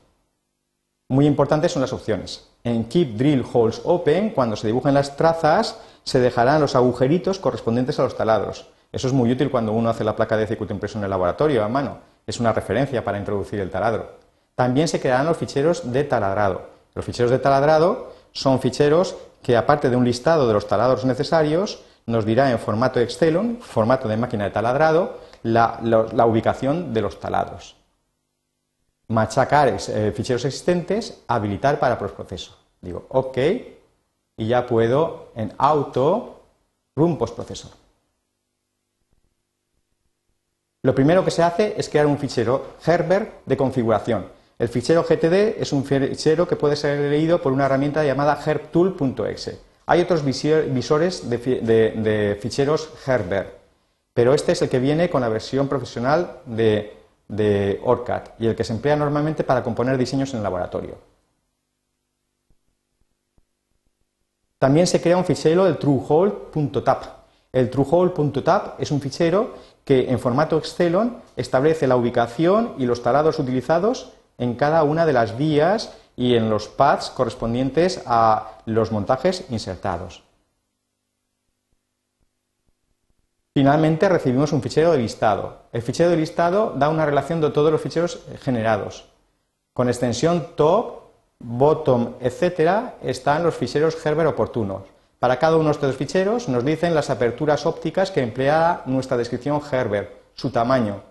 Muy 1.09 1.26
importantes 1.26 1.73
son 1.73 1.83
las 1.83 1.92
opciones. 1.92 2.49
En 2.64 2.85
Keep 2.85 3.16
Drill 3.16 3.45
Holes 3.52 3.83
Open, 3.85 4.31
cuando 4.31 4.57
se 4.57 4.66
dibujen 4.66 4.95
las 4.95 5.16
trazas, 5.16 5.78
se 6.04 6.21
dejarán 6.21 6.61
los 6.61 6.75
agujeritos 6.75 7.38
correspondientes 7.38 7.99
a 7.99 8.04
los 8.04 8.16
taladros. 8.16 8.69
Eso 8.90 9.09
es 9.09 9.12
muy 9.12 9.31
útil 9.31 9.50
cuando 9.50 9.73
uno 9.73 9.90
hace 9.90 10.04
la 10.04 10.16
placa 10.16 10.37
de 10.37 10.47
circuito 10.47 10.73
impreso 10.73 10.99
en 10.99 11.04
el 11.04 11.11
laboratorio 11.11 11.64
a 11.64 11.69
mano. 11.69 11.99
Es 12.26 12.40
una 12.40 12.52
referencia 12.52 13.04
para 13.04 13.19
introducir 13.19 13.61
el 13.61 13.71
taladro. 13.71 14.12
También 14.54 14.88
se 14.88 15.00
crearán 15.00 15.26
los 15.26 15.37
ficheros 15.37 15.92
de 15.92 16.04
taladrado. 16.04 16.62
Los 16.95 17.04
ficheros 17.04 17.31
de 17.31 17.38
taladrado 17.38 18.12
son 18.33 18.61
ficheros 18.61 19.16
que, 19.42 19.57
aparte 19.57 19.90
de 19.90 19.97
un 19.97 20.04
listado 20.04 20.47
de 20.47 20.54
los 20.54 20.69
taladros 20.69 21.04
necesarios, 21.04 21.83
nos 22.07 22.25
dirá 22.25 22.50
en 22.50 22.59
formato 22.59 23.00
Excel, 23.00 23.59
formato 23.61 24.09
de 24.09 24.16
máquina 24.16 24.45
de 24.45 24.50
taladrado, 24.50 25.19
la, 25.42 26.26
ubicación 26.26 26.92
de 26.92 27.02
los 27.02 27.20
taladros. 27.20 27.76
Machacar 29.08 29.68
eh, 29.68 30.12
ficheros 30.14 30.44
existentes, 30.44 31.22
habilitar 31.26 31.78
para 31.78 31.99
postproceso. 31.99 32.56
Digo 32.80 33.06
OK 33.11 33.38
y 34.37 34.49
ya 34.49 34.66
puedo 34.66 35.32
en 35.34 35.52
Auto 35.58 36.40
Run 36.96 37.18
Postprocesor. 37.18 37.72
Lo 40.82 40.94
primero 40.94 41.25
que 41.25 41.30
se 41.30 41.42
hace 41.42 41.75
es 41.76 41.88
crear 41.88 42.06
un 42.06 42.18
fichero 42.18 42.75
Herbert 42.84 43.44
de 43.46 43.56
configuración 43.56 44.42
el 44.62 44.68
fichero 44.68 45.02
GTD 45.02 45.61
es 45.61 45.72
un 45.72 45.84
fichero 45.84 46.46
que 46.46 46.54
puede 46.54 46.76
ser 46.76 47.11
leído 47.11 47.42
por 47.42 47.52
una 47.52 47.66
herramienta 47.66 48.04
llamada 48.04 48.40
herbtool.exe. 48.46 49.58
Hay 49.87 50.00
otros 50.00 50.25
visores 50.25 51.28
de, 51.28 52.38
ficheros 52.40 52.88
Herbert, 53.04 53.54
pero 54.14 54.35
este 54.35 54.52
es 54.52 54.62
el 54.62 54.69
que 54.69 54.78
viene 54.78 55.09
con 55.09 55.21
la 55.21 55.28
versión 55.28 55.69
profesional 55.69 56.40
de, 56.47 56.99
ORCAD 57.83 58.23
y 58.38 58.47
el 58.47 58.54
que 58.54 58.64
se 58.64 58.75
emplea 58.75 58.97
normalmente 58.97 59.42
para 59.42 59.62
componer 59.62 59.97
diseños 59.97 60.31
en 60.33 60.38
el 60.38 60.42
laboratorio. 60.42 60.96
También 64.59 64.87
se 64.87 65.01
crea 65.01 65.16
un 65.16 65.25
fichero 65.25 65.64
del 65.64 65.79
truehole.tap. 65.79 67.05
El 67.53 67.70
truehole.tap 67.70 68.81
es 68.81 68.90
un 68.90 69.01
fichero 69.01 69.55
que 69.85 70.11
en 70.11 70.18
formato 70.18 70.59
Excel 70.59 70.96
establece 71.37 71.87
la 71.87 71.96
ubicación 71.96 72.75
y 72.79 72.87
los 72.87 73.03
talados 73.03 73.38
utilizados 73.38 74.12
en 74.38 74.55
cada 74.55 74.85
una 74.85 75.07
de 75.07 75.12
las 75.12 75.37
vías 75.37 75.94
y 76.16 76.35
en 76.35 76.51
los 76.51 76.68
pads 76.68 77.11
correspondientes 77.11 78.03
a 78.07 78.59
los 78.66 78.92
montajes 78.92 79.46
insertados. 79.51 80.22
Finalmente 83.54 84.08
recibimos 84.08 84.50
un 84.52 84.62
fichero 84.62 84.92
de 84.92 84.98
listado. 84.98 85.64
El 85.72 85.82
fichero 85.82 86.08
de 86.08 86.16
listado 86.16 86.72
da 86.74 86.88
una 86.88 87.04
relación 87.04 87.38
de 87.42 87.50
todos 87.50 87.70
los 87.70 87.82
ficheros 87.82 88.20
generados. 88.40 89.04
Con 89.74 89.88
extensión 89.88 90.56
top, 90.56 91.02
bottom, 91.38 92.14
etc. 92.20 92.94
están 93.02 93.42
los 93.42 93.54
ficheros 93.54 93.98
Herbert 94.04 94.30
oportunos. 94.30 94.84
Para 95.18 95.38
cada 95.38 95.56
uno 95.56 95.66
de 95.66 95.72
estos 95.72 95.96
ficheros 95.96 96.48
nos 96.48 96.64
dicen 96.64 96.94
las 96.94 97.10
aperturas 97.10 97.66
ópticas 97.66 98.10
que 98.10 98.22
emplea 98.22 98.82
nuestra 98.86 99.18
descripción 99.18 99.60
Herbert, 99.70 100.10
su 100.32 100.50
tamaño, 100.50 101.02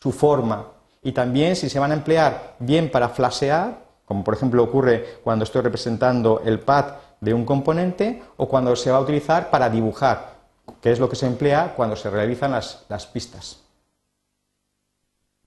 su 0.00 0.10
forma, 0.10 0.68
y 1.02 1.12
también 1.12 1.54
si 1.54 1.68
se 1.68 1.78
van 1.78 1.90
a 1.90 1.94
emplear 1.94 2.56
bien 2.60 2.90
para 2.90 3.10
flashear, 3.10 3.78
como 4.06 4.24
por 4.24 4.34
ejemplo 4.34 4.62
ocurre 4.62 5.18
cuando 5.22 5.44
estoy 5.44 5.60
representando 5.60 6.40
el 6.46 6.60
pad 6.60 6.94
de 7.20 7.34
un 7.34 7.44
componente, 7.44 8.22
o 8.38 8.48
cuando 8.48 8.74
se 8.74 8.90
va 8.90 8.96
a 8.96 9.02
utilizar 9.02 9.50
para 9.50 9.68
dibujar, 9.68 10.39
que 10.80 10.92
es 10.92 10.98
lo 10.98 11.08
que 11.08 11.16
se 11.16 11.26
emplea 11.26 11.74
cuando 11.76 11.96
se 11.96 12.10
realizan 12.10 12.52
las, 12.52 13.06
pistas. 13.12 13.60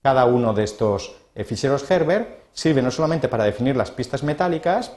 Cada 0.02 0.26
uno 0.26 0.52
de 0.52 0.64
estos 0.64 1.14
ficheros 1.44 1.90
Herbert 1.90 2.44
sirve 2.52 2.82
no 2.82 2.90
solamente 2.90 3.28
para 3.28 3.44
definir 3.44 3.76
las 3.76 3.90
pistas 3.90 4.22
metálicas, 4.22 4.92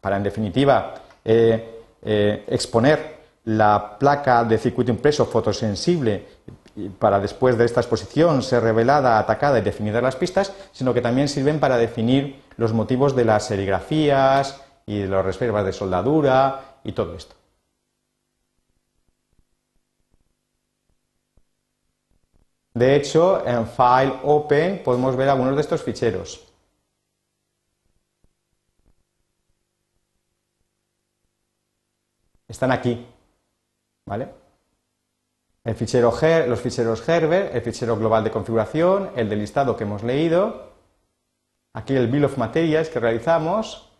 para 0.00 0.16
en 0.16 0.22
definitiva 0.22 0.94
eh, 1.24 1.82
eh, 2.02 2.44
exponer 2.48 3.20
la 3.44 3.98
placa 3.98 4.44
de 4.44 4.58
circuito 4.58 4.90
impreso 4.90 5.26
fotosensible 5.26 6.26
para 6.98 7.18
después 7.18 7.58
de 7.58 7.64
esta 7.64 7.80
exposición 7.80 8.42
ser 8.42 8.62
revelada, 8.62 9.18
atacada 9.18 9.58
y 9.58 9.62
definida 9.62 10.00
las 10.00 10.16
pistas, 10.16 10.52
sino 10.72 10.94
que 10.94 11.00
también 11.00 11.28
sirven 11.28 11.58
para 11.58 11.76
definir 11.76 12.42
los 12.56 12.72
motivos 12.72 13.16
de 13.16 13.24
las 13.24 13.46
serigrafías 13.46 14.60
y 14.86 15.00
de 15.00 15.08
las 15.08 15.24
reservas 15.24 15.64
de 15.64 15.72
soldadura 15.72 16.78
y 16.84 16.92
todo 16.92 17.14
esto. 17.14 17.39
De 22.74 22.94
hecho, 22.96 23.46
en 23.46 23.66
File 23.66 24.20
Open 24.22 24.82
podemos 24.82 25.16
ver 25.16 25.28
algunos 25.28 25.56
de 25.56 25.60
estos 25.62 25.82
ficheros. 25.82 26.46
Están 32.46 32.72
aquí, 32.72 33.06
¿vale? 34.06 34.28
El 35.62 35.74
fichero 35.74 36.12
los 36.46 36.60
ficheros 36.60 37.06
Herbert, 37.08 37.54
el 37.54 37.62
fichero 37.62 37.96
global 37.96 38.24
de 38.24 38.30
configuración, 38.30 39.10
el 39.14 39.28
del 39.28 39.40
listado 39.40 39.76
que 39.76 39.84
hemos 39.84 40.02
leído, 40.02 40.72
aquí 41.74 41.94
el 41.94 42.08
Bill 42.08 42.24
of 42.24 42.38
Materials 42.38 42.88
que 42.88 42.98
realizamos 42.98 43.90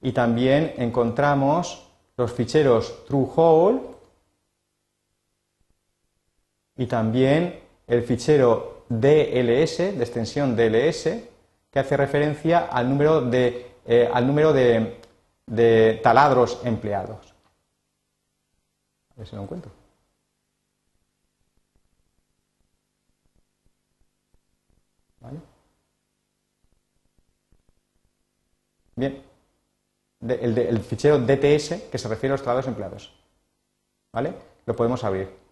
y 0.00 0.12
también 0.12 0.74
encontramos 0.76 1.88
los 2.16 2.32
ficheros 2.32 3.06
TrueHole 3.06 3.93
y 6.76 6.86
también 6.86 7.60
el 7.86 8.02
fichero 8.02 8.84
DLS, 8.88 9.78
de 9.78 10.00
extensión 10.00 10.56
DLS, 10.56 11.08
que 11.70 11.78
hace 11.78 11.96
referencia 11.96 12.66
al 12.66 12.88
número 12.88 13.20
de, 13.20 13.74
eh, 13.86 14.08
al 14.12 14.26
número 14.26 14.52
de, 14.52 15.00
taladros 16.02 16.60
empleados. 16.64 17.34
A 19.10 19.18
ver 19.18 19.26
si 19.26 19.36
lo 19.36 19.42
encuentro. 19.42 19.70
Bien. 28.96 29.24
el, 30.28 30.80
fichero 30.80 31.18
DTS 31.18 31.90
que 31.90 31.98
se 31.98 32.08
refiere 32.08 32.32
a 32.32 32.36
los 32.36 32.42
taladros 32.42 32.68
empleados. 32.68 33.12
¿Vale? 34.12 34.32
Lo 34.66 34.76
podemos 34.76 35.02
abrir. 35.02 35.43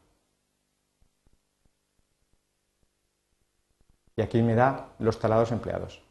Y 4.16 4.22
aquí 4.22 4.42
me 4.42 4.54
da 4.54 4.88
los 4.98 5.18
taladros 5.18 5.52
empleados. 5.52 6.02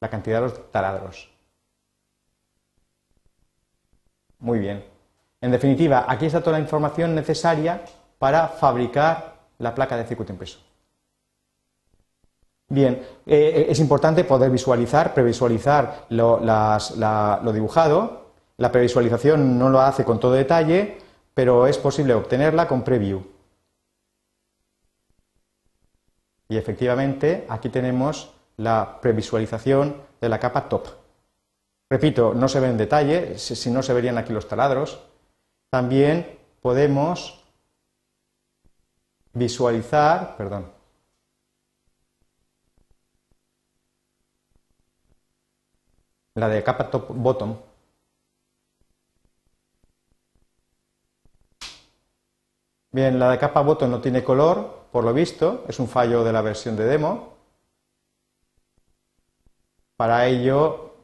La 0.00 0.10
cantidad 0.10 0.38
de 0.38 0.48
los 0.48 0.70
taladros. 0.72 1.30
Muy 4.38 4.58
bien. 4.58 4.84
En 5.40 5.50
definitiva, 5.50 6.04
aquí 6.08 6.26
está 6.26 6.40
toda 6.40 6.58
la 6.58 6.62
información 6.62 7.14
necesaria 7.14 7.82
para 8.18 8.48
fabricar 8.48 9.36
la 9.58 9.74
placa 9.74 9.96
de 9.96 10.04
circuito 10.04 10.32
impreso. 10.32 10.58
Bien, 12.68 13.00
eh, 13.26 13.66
es 13.68 13.78
importante 13.78 14.24
poder 14.24 14.50
visualizar, 14.50 15.14
previsualizar 15.14 16.06
lo 16.10 17.52
dibujado. 17.52 18.32
La 18.56 18.72
previsualización 18.72 19.58
no 19.58 19.68
lo 19.68 19.80
hace 19.80 20.04
con 20.04 20.18
todo 20.18 20.32
detalle, 20.32 20.98
pero 21.32 21.66
es 21.66 21.78
posible 21.78 22.14
obtenerla 22.14 22.66
con 22.66 22.82
Preview. 22.82 23.22
Y 26.48 26.56
efectivamente 26.56 27.46
aquí 27.48 27.68
tenemos 27.68 28.32
la 28.56 29.00
previsualización 29.00 30.02
de 30.20 30.28
la 30.28 30.38
capa 30.38 30.68
top. 30.68 30.86
Repito, 31.90 32.34
no 32.34 32.48
se 32.48 32.60
ve 32.60 32.68
en 32.68 32.78
detalle, 32.78 33.38
si 33.38 33.70
no 33.70 33.82
se 33.82 33.92
verían 33.92 34.18
aquí 34.18 34.32
los 34.32 34.48
taladros. 34.48 35.00
También 35.70 36.38
podemos 36.62 37.44
visualizar, 39.32 40.36
perdón, 40.36 40.72
la 46.34 46.48
de 46.48 46.62
capa 46.62 46.90
top 46.90 47.08
bottom. 47.10 47.56
Bien, 52.92 53.18
la 53.18 53.30
de 53.30 53.38
capa 53.38 53.60
bottom 53.60 53.90
no 53.90 54.00
tiene 54.00 54.24
color, 54.24 54.75
por 54.96 55.04
lo 55.04 55.12
visto, 55.12 55.66
es 55.68 55.78
un 55.78 55.88
fallo 55.88 56.24
de 56.24 56.32
la 56.32 56.40
versión 56.40 56.74
de 56.74 56.84
demo. 56.84 57.34
Para 59.94 60.26
ello 60.26 60.94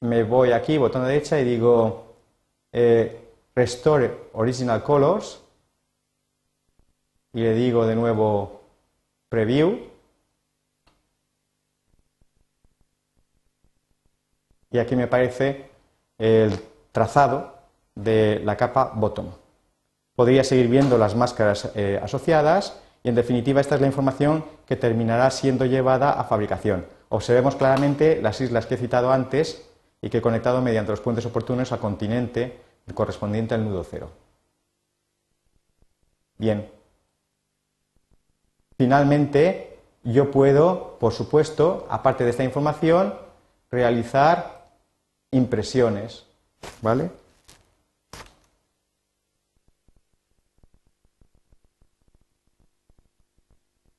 me 0.00 0.22
voy 0.22 0.52
aquí, 0.52 0.78
botón 0.78 1.04
derecha, 1.04 1.38
y 1.38 1.44
digo 1.44 2.14
eh, 2.72 3.28
Restore 3.54 4.30
Original 4.32 4.82
Colors 4.82 5.42
y 7.34 7.42
le 7.42 7.52
digo 7.52 7.84
de 7.84 7.96
nuevo 7.96 8.62
Preview 9.28 9.78
y 14.70 14.78
aquí 14.78 14.96
me 14.96 15.02
aparece 15.02 15.68
el 16.16 16.58
trazado 16.92 17.58
de 17.94 18.40
la 18.42 18.56
capa 18.56 18.92
bottom. 18.94 19.26
Podría 20.16 20.44
seguir 20.44 20.68
viendo 20.68 20.96
las 20.96 21.14
máscaras 21.14 21.70
eh, 21.74 22.00
asociadas 22.02 22.87
y 23.02 23.08
en 23.08 23.14
definitiva 23.14 23.60
esta 23.60 23.74
es 23.74 23.80
la 23.80 23.86
información 23.86 24.44
que 24.66 24.76
terminará 24.76 25.30
siendo 25.30 25.64
llevada 25.64 26.12
a 26.12 26.24
fabricación. 26.24 26.86
Observemos 27.08 27.56
claramente 27.56 28.20
las 28.20 28.40
islas 28.40 28.66
que 28.66 28.74
he 28.74 28.78
citado 28.78 29.12
antes 29.12 29.62
y 30.02 30.10
que 30.10 30.18
he 30.18 30.22
conectado 30.22 30.60
mediante 30.62 30.90
los 30.90 31.00
puentes 31.00 31.26
oportunos 31.26 31.72
al 31.72 31.78
continente 31.78 32.68
correspondiente 32.94 33.54
al 33.54 33.64
nudo 33.64 33.84
cero. 33.84 34.10
Bien. 36.36 36.70
Finalmente, 38.76 39.78
yo 40.04 40.30
puedo, 40.30 40.96
por 41.00 41.12
supuesto, 41.12 41.86
aparte 41.90 42.24
de 42.24 42.30
esta 42.30 42.44
información, 42.44 43.14
realizar 43.70 44.68
impresiones, 45.30 46.24
¿vale? 46.80 47.10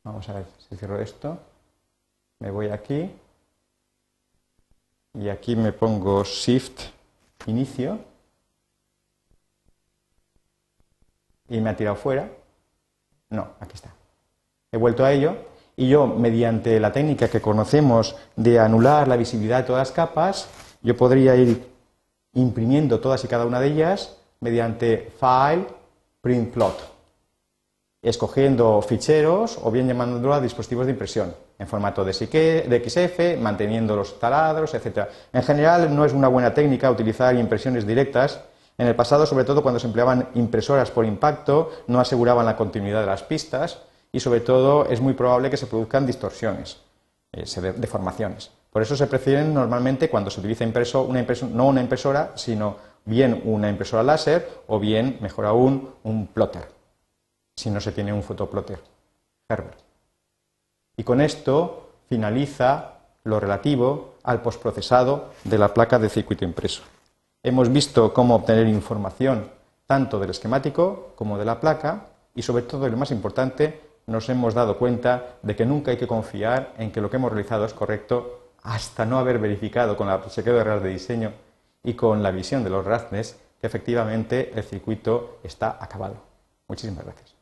Vamos 0.09 0.27
a 0.27 0.33
ver 0.33 0.45
si 0.67 0.75
cierro 0.75 0.99
esto. 0.99 1.37
Me 2.39 2.49
voy 2.49 2.69
aquí 2.69 3.11
y 5.13 5.29
aquí 5.29 5.55
me 5.55 5.71
pongo 5.71 6.23
Shift 6.23 6.81
Inicio 7.45 7.99
y 11.47 11.61
me 11.61 11.69
ha 11.69 11.75
tirado 11.75 11.95
fuera. 11.95 12.27
No, 13.29 13.49
aquí 13.59 13.73
está. 13.75 13.93
He 14.71 14.77
vuelto 14.77 15.05
a 15.05 15.11
ello 15.11 15.35
y 15.77 15.89
yo, 15.89 16.07
mediante 16.07 16.79
la 16.79 16.91
técnica 16.91 17.29
que 17.29 17.39
conocemos 17.39 18.15
de 18.35 18.59
anular 18.59 19.07
la 19.07 19.15
visibilidad 19.15 19.59
de 19.59 19.67
todas 19.67 19.89
las 19.89 19.95
capas, 19.95 20.49
yo 20.81 20.97
podría 20.97 21.35
ir 21.35 21.71
imprimiendo 22.33 22.99
todas 22.99 23.23
y 23.23 23.27
cada 23.27 23.45
una 23.45 23.59
de 23.59 23.67
ellas 23.67 24.17
mediante 24.39 25.13
File, 25.19 25.67
Print 26.19 26.51
Plot, 26.51 26.98
escogiendo 28.01 28.81
ficheros 28.81 29.59
o 29.61 29.71
bien 29.71 29.87
llamándolo 29.87 30.33
a 30.33 30.41
dispositivos 30.41 30.85
de 30.85 30.93
impresión 30.93 31.35
en 31.57 31.67
formato 31.67 32.05
de 32.05 32.13
XF, 32.13 33.41
manteniendo 33.41 33.95
los 33.95 34.19
taladros, 34.19 34.73
etc. 34.73 35.09
En 35.33 35.43
general, 35.43 35.93
no 35.93 36.05
es 36.05 36.13
una 36.13 36.29
buena 36.29 36.53
técnica 36.53 36.89
utilizar 36.89 37.35
impresiones 37.35 37.85
directas. 37.85 38.41
En 38.77 38.87
el 38.87 38.95
pasado, 38.95 39.25
sobre 39.25 39.43
todo 39.43 39.61
cuando 39.61 39.79
se 39.79 39.87
empleaban 39.87 40.29
impresoras 40.35 40.89
por 40.89 41.05
impacto, 41.05 41.71
no 41.87 41.99
aseguraban 41.99 42.45
la 42.45 42.55
continuidad 42.55 43.01
de 43.01 43.07
las 43.07 43.23
pistas 43.23 43.79
y, 44.13 44.21
sobre 44.21 44.39
todo, 44.39 44.85
es 44.85 45.01
muy 45.01 45.13
probable 45.13 45.49
que 45.49 45.57
se 45.57 45.67
produzcan 45.67 46.05
distorsiones, 46.05 46.77
eh, 47.33 47.43
deformaciones. 47.75 48.51
Por 48.71 48.81
eso 48.81 48.95
se 48.95 49.07
prefieren 49.07 49.53
normalmente 49.53 50.09
cuando 50.09 50.29
se 50.29 50.39
utiliza 50.39 50.63
impreso, 50.63 51.09
no 51.51 51.67
una 51.67 51.81
impresora, 51.81 52.31
sino 52.35 52.77
bien 53.03 53.41
una 53.43 53.69
impresora 53.69 54.03
láser 54.03 54.47
o 54.67 54.79
bien, 54.79 55.17
mejor 55.21 55.45
aún, 55.45 55.89
un 56.03 56.27
plotter, 56.27 56.78
si 57.59 57.69
no 57.69 57.81
se 57.81 57.91
tiene 57.91 58.13
un 58.13 58.23
fotoplotter 58.23 58.79
Herbert. 59.49 59.79
Y 60.95 61.03
con 61.03 61.19
esto 61.19 61.89
finaliza 62.07 62.93
lo 63.25 63.39
relativo 63.39 64.15
al 64.23 64.41
postprocesado 64.41 65.31
de 65.43 65.57
la 65.57 65.73
placa 65.73 65.99
de 65.99 66.09
circuito 66.09 66.45
impreso. 66.45 66.83
Hemos 67.43 67.69
visto 67.69 68.13
cómo 68.13 68.35
obtener 68.35 68.67
información 68.67 69.49
tanto 69.85 70.19
del 70.19 70.29
esquemático 70.29 71.11
como 71.15 71.37
de 71.37 71.45
la 71.45 71.59
placa 71.59 72.07
y 72.33 72.43
sobre 72.43 72.63
todo, 72.63 72.87
y 72.87 72.91
lo 72.91 72.97
más 72.97 73.11
importante, 73.11 73.81
nos 74.07 74.29
hemos 74.29 74.53
dado 74.53 74.77
cuenta 74.77 75.35
de 75.41 75.55
que 75.55 75.65
nunca 75.65 75.91
hay 75.91 75.97
que 75.97 76.07
confiar 76.07 76.73
en 76.77 76.91
que 76.91 77.01
lo 77.01 77.09
que 77.09 77.17
hemos 77.17 77.31
realizado 77.31 77.65
es 77.65 77.73
correcto 77.73 78.51
hasta 78.63 79.05
no 79.05 79.19
haber 79.19 79.37
verificado 79.37 79.97
con 79.97 80.07
la 80.07 80.25
chequeo 80.27 80.53
de 80.53 80.61
errores 80.61 80.83
de 80.83 80.89
diseño 80.89 81.33
y 81.83 81.93
con 81.93 82.23
la 82.23 82.31
visión 82.31 82.63
de 82.63 82.69
los 82.69 82.85
RAZNES 82.85 83.37
que 83.59 83.67
efectivamente 83.67 84.51
el 84.55 84.63
circuito 84.63 85.39
está 85.43 85.77
acabado. 85.81 86.15
Muchísimas 86.67 87.03
gracias. 87.03 87.38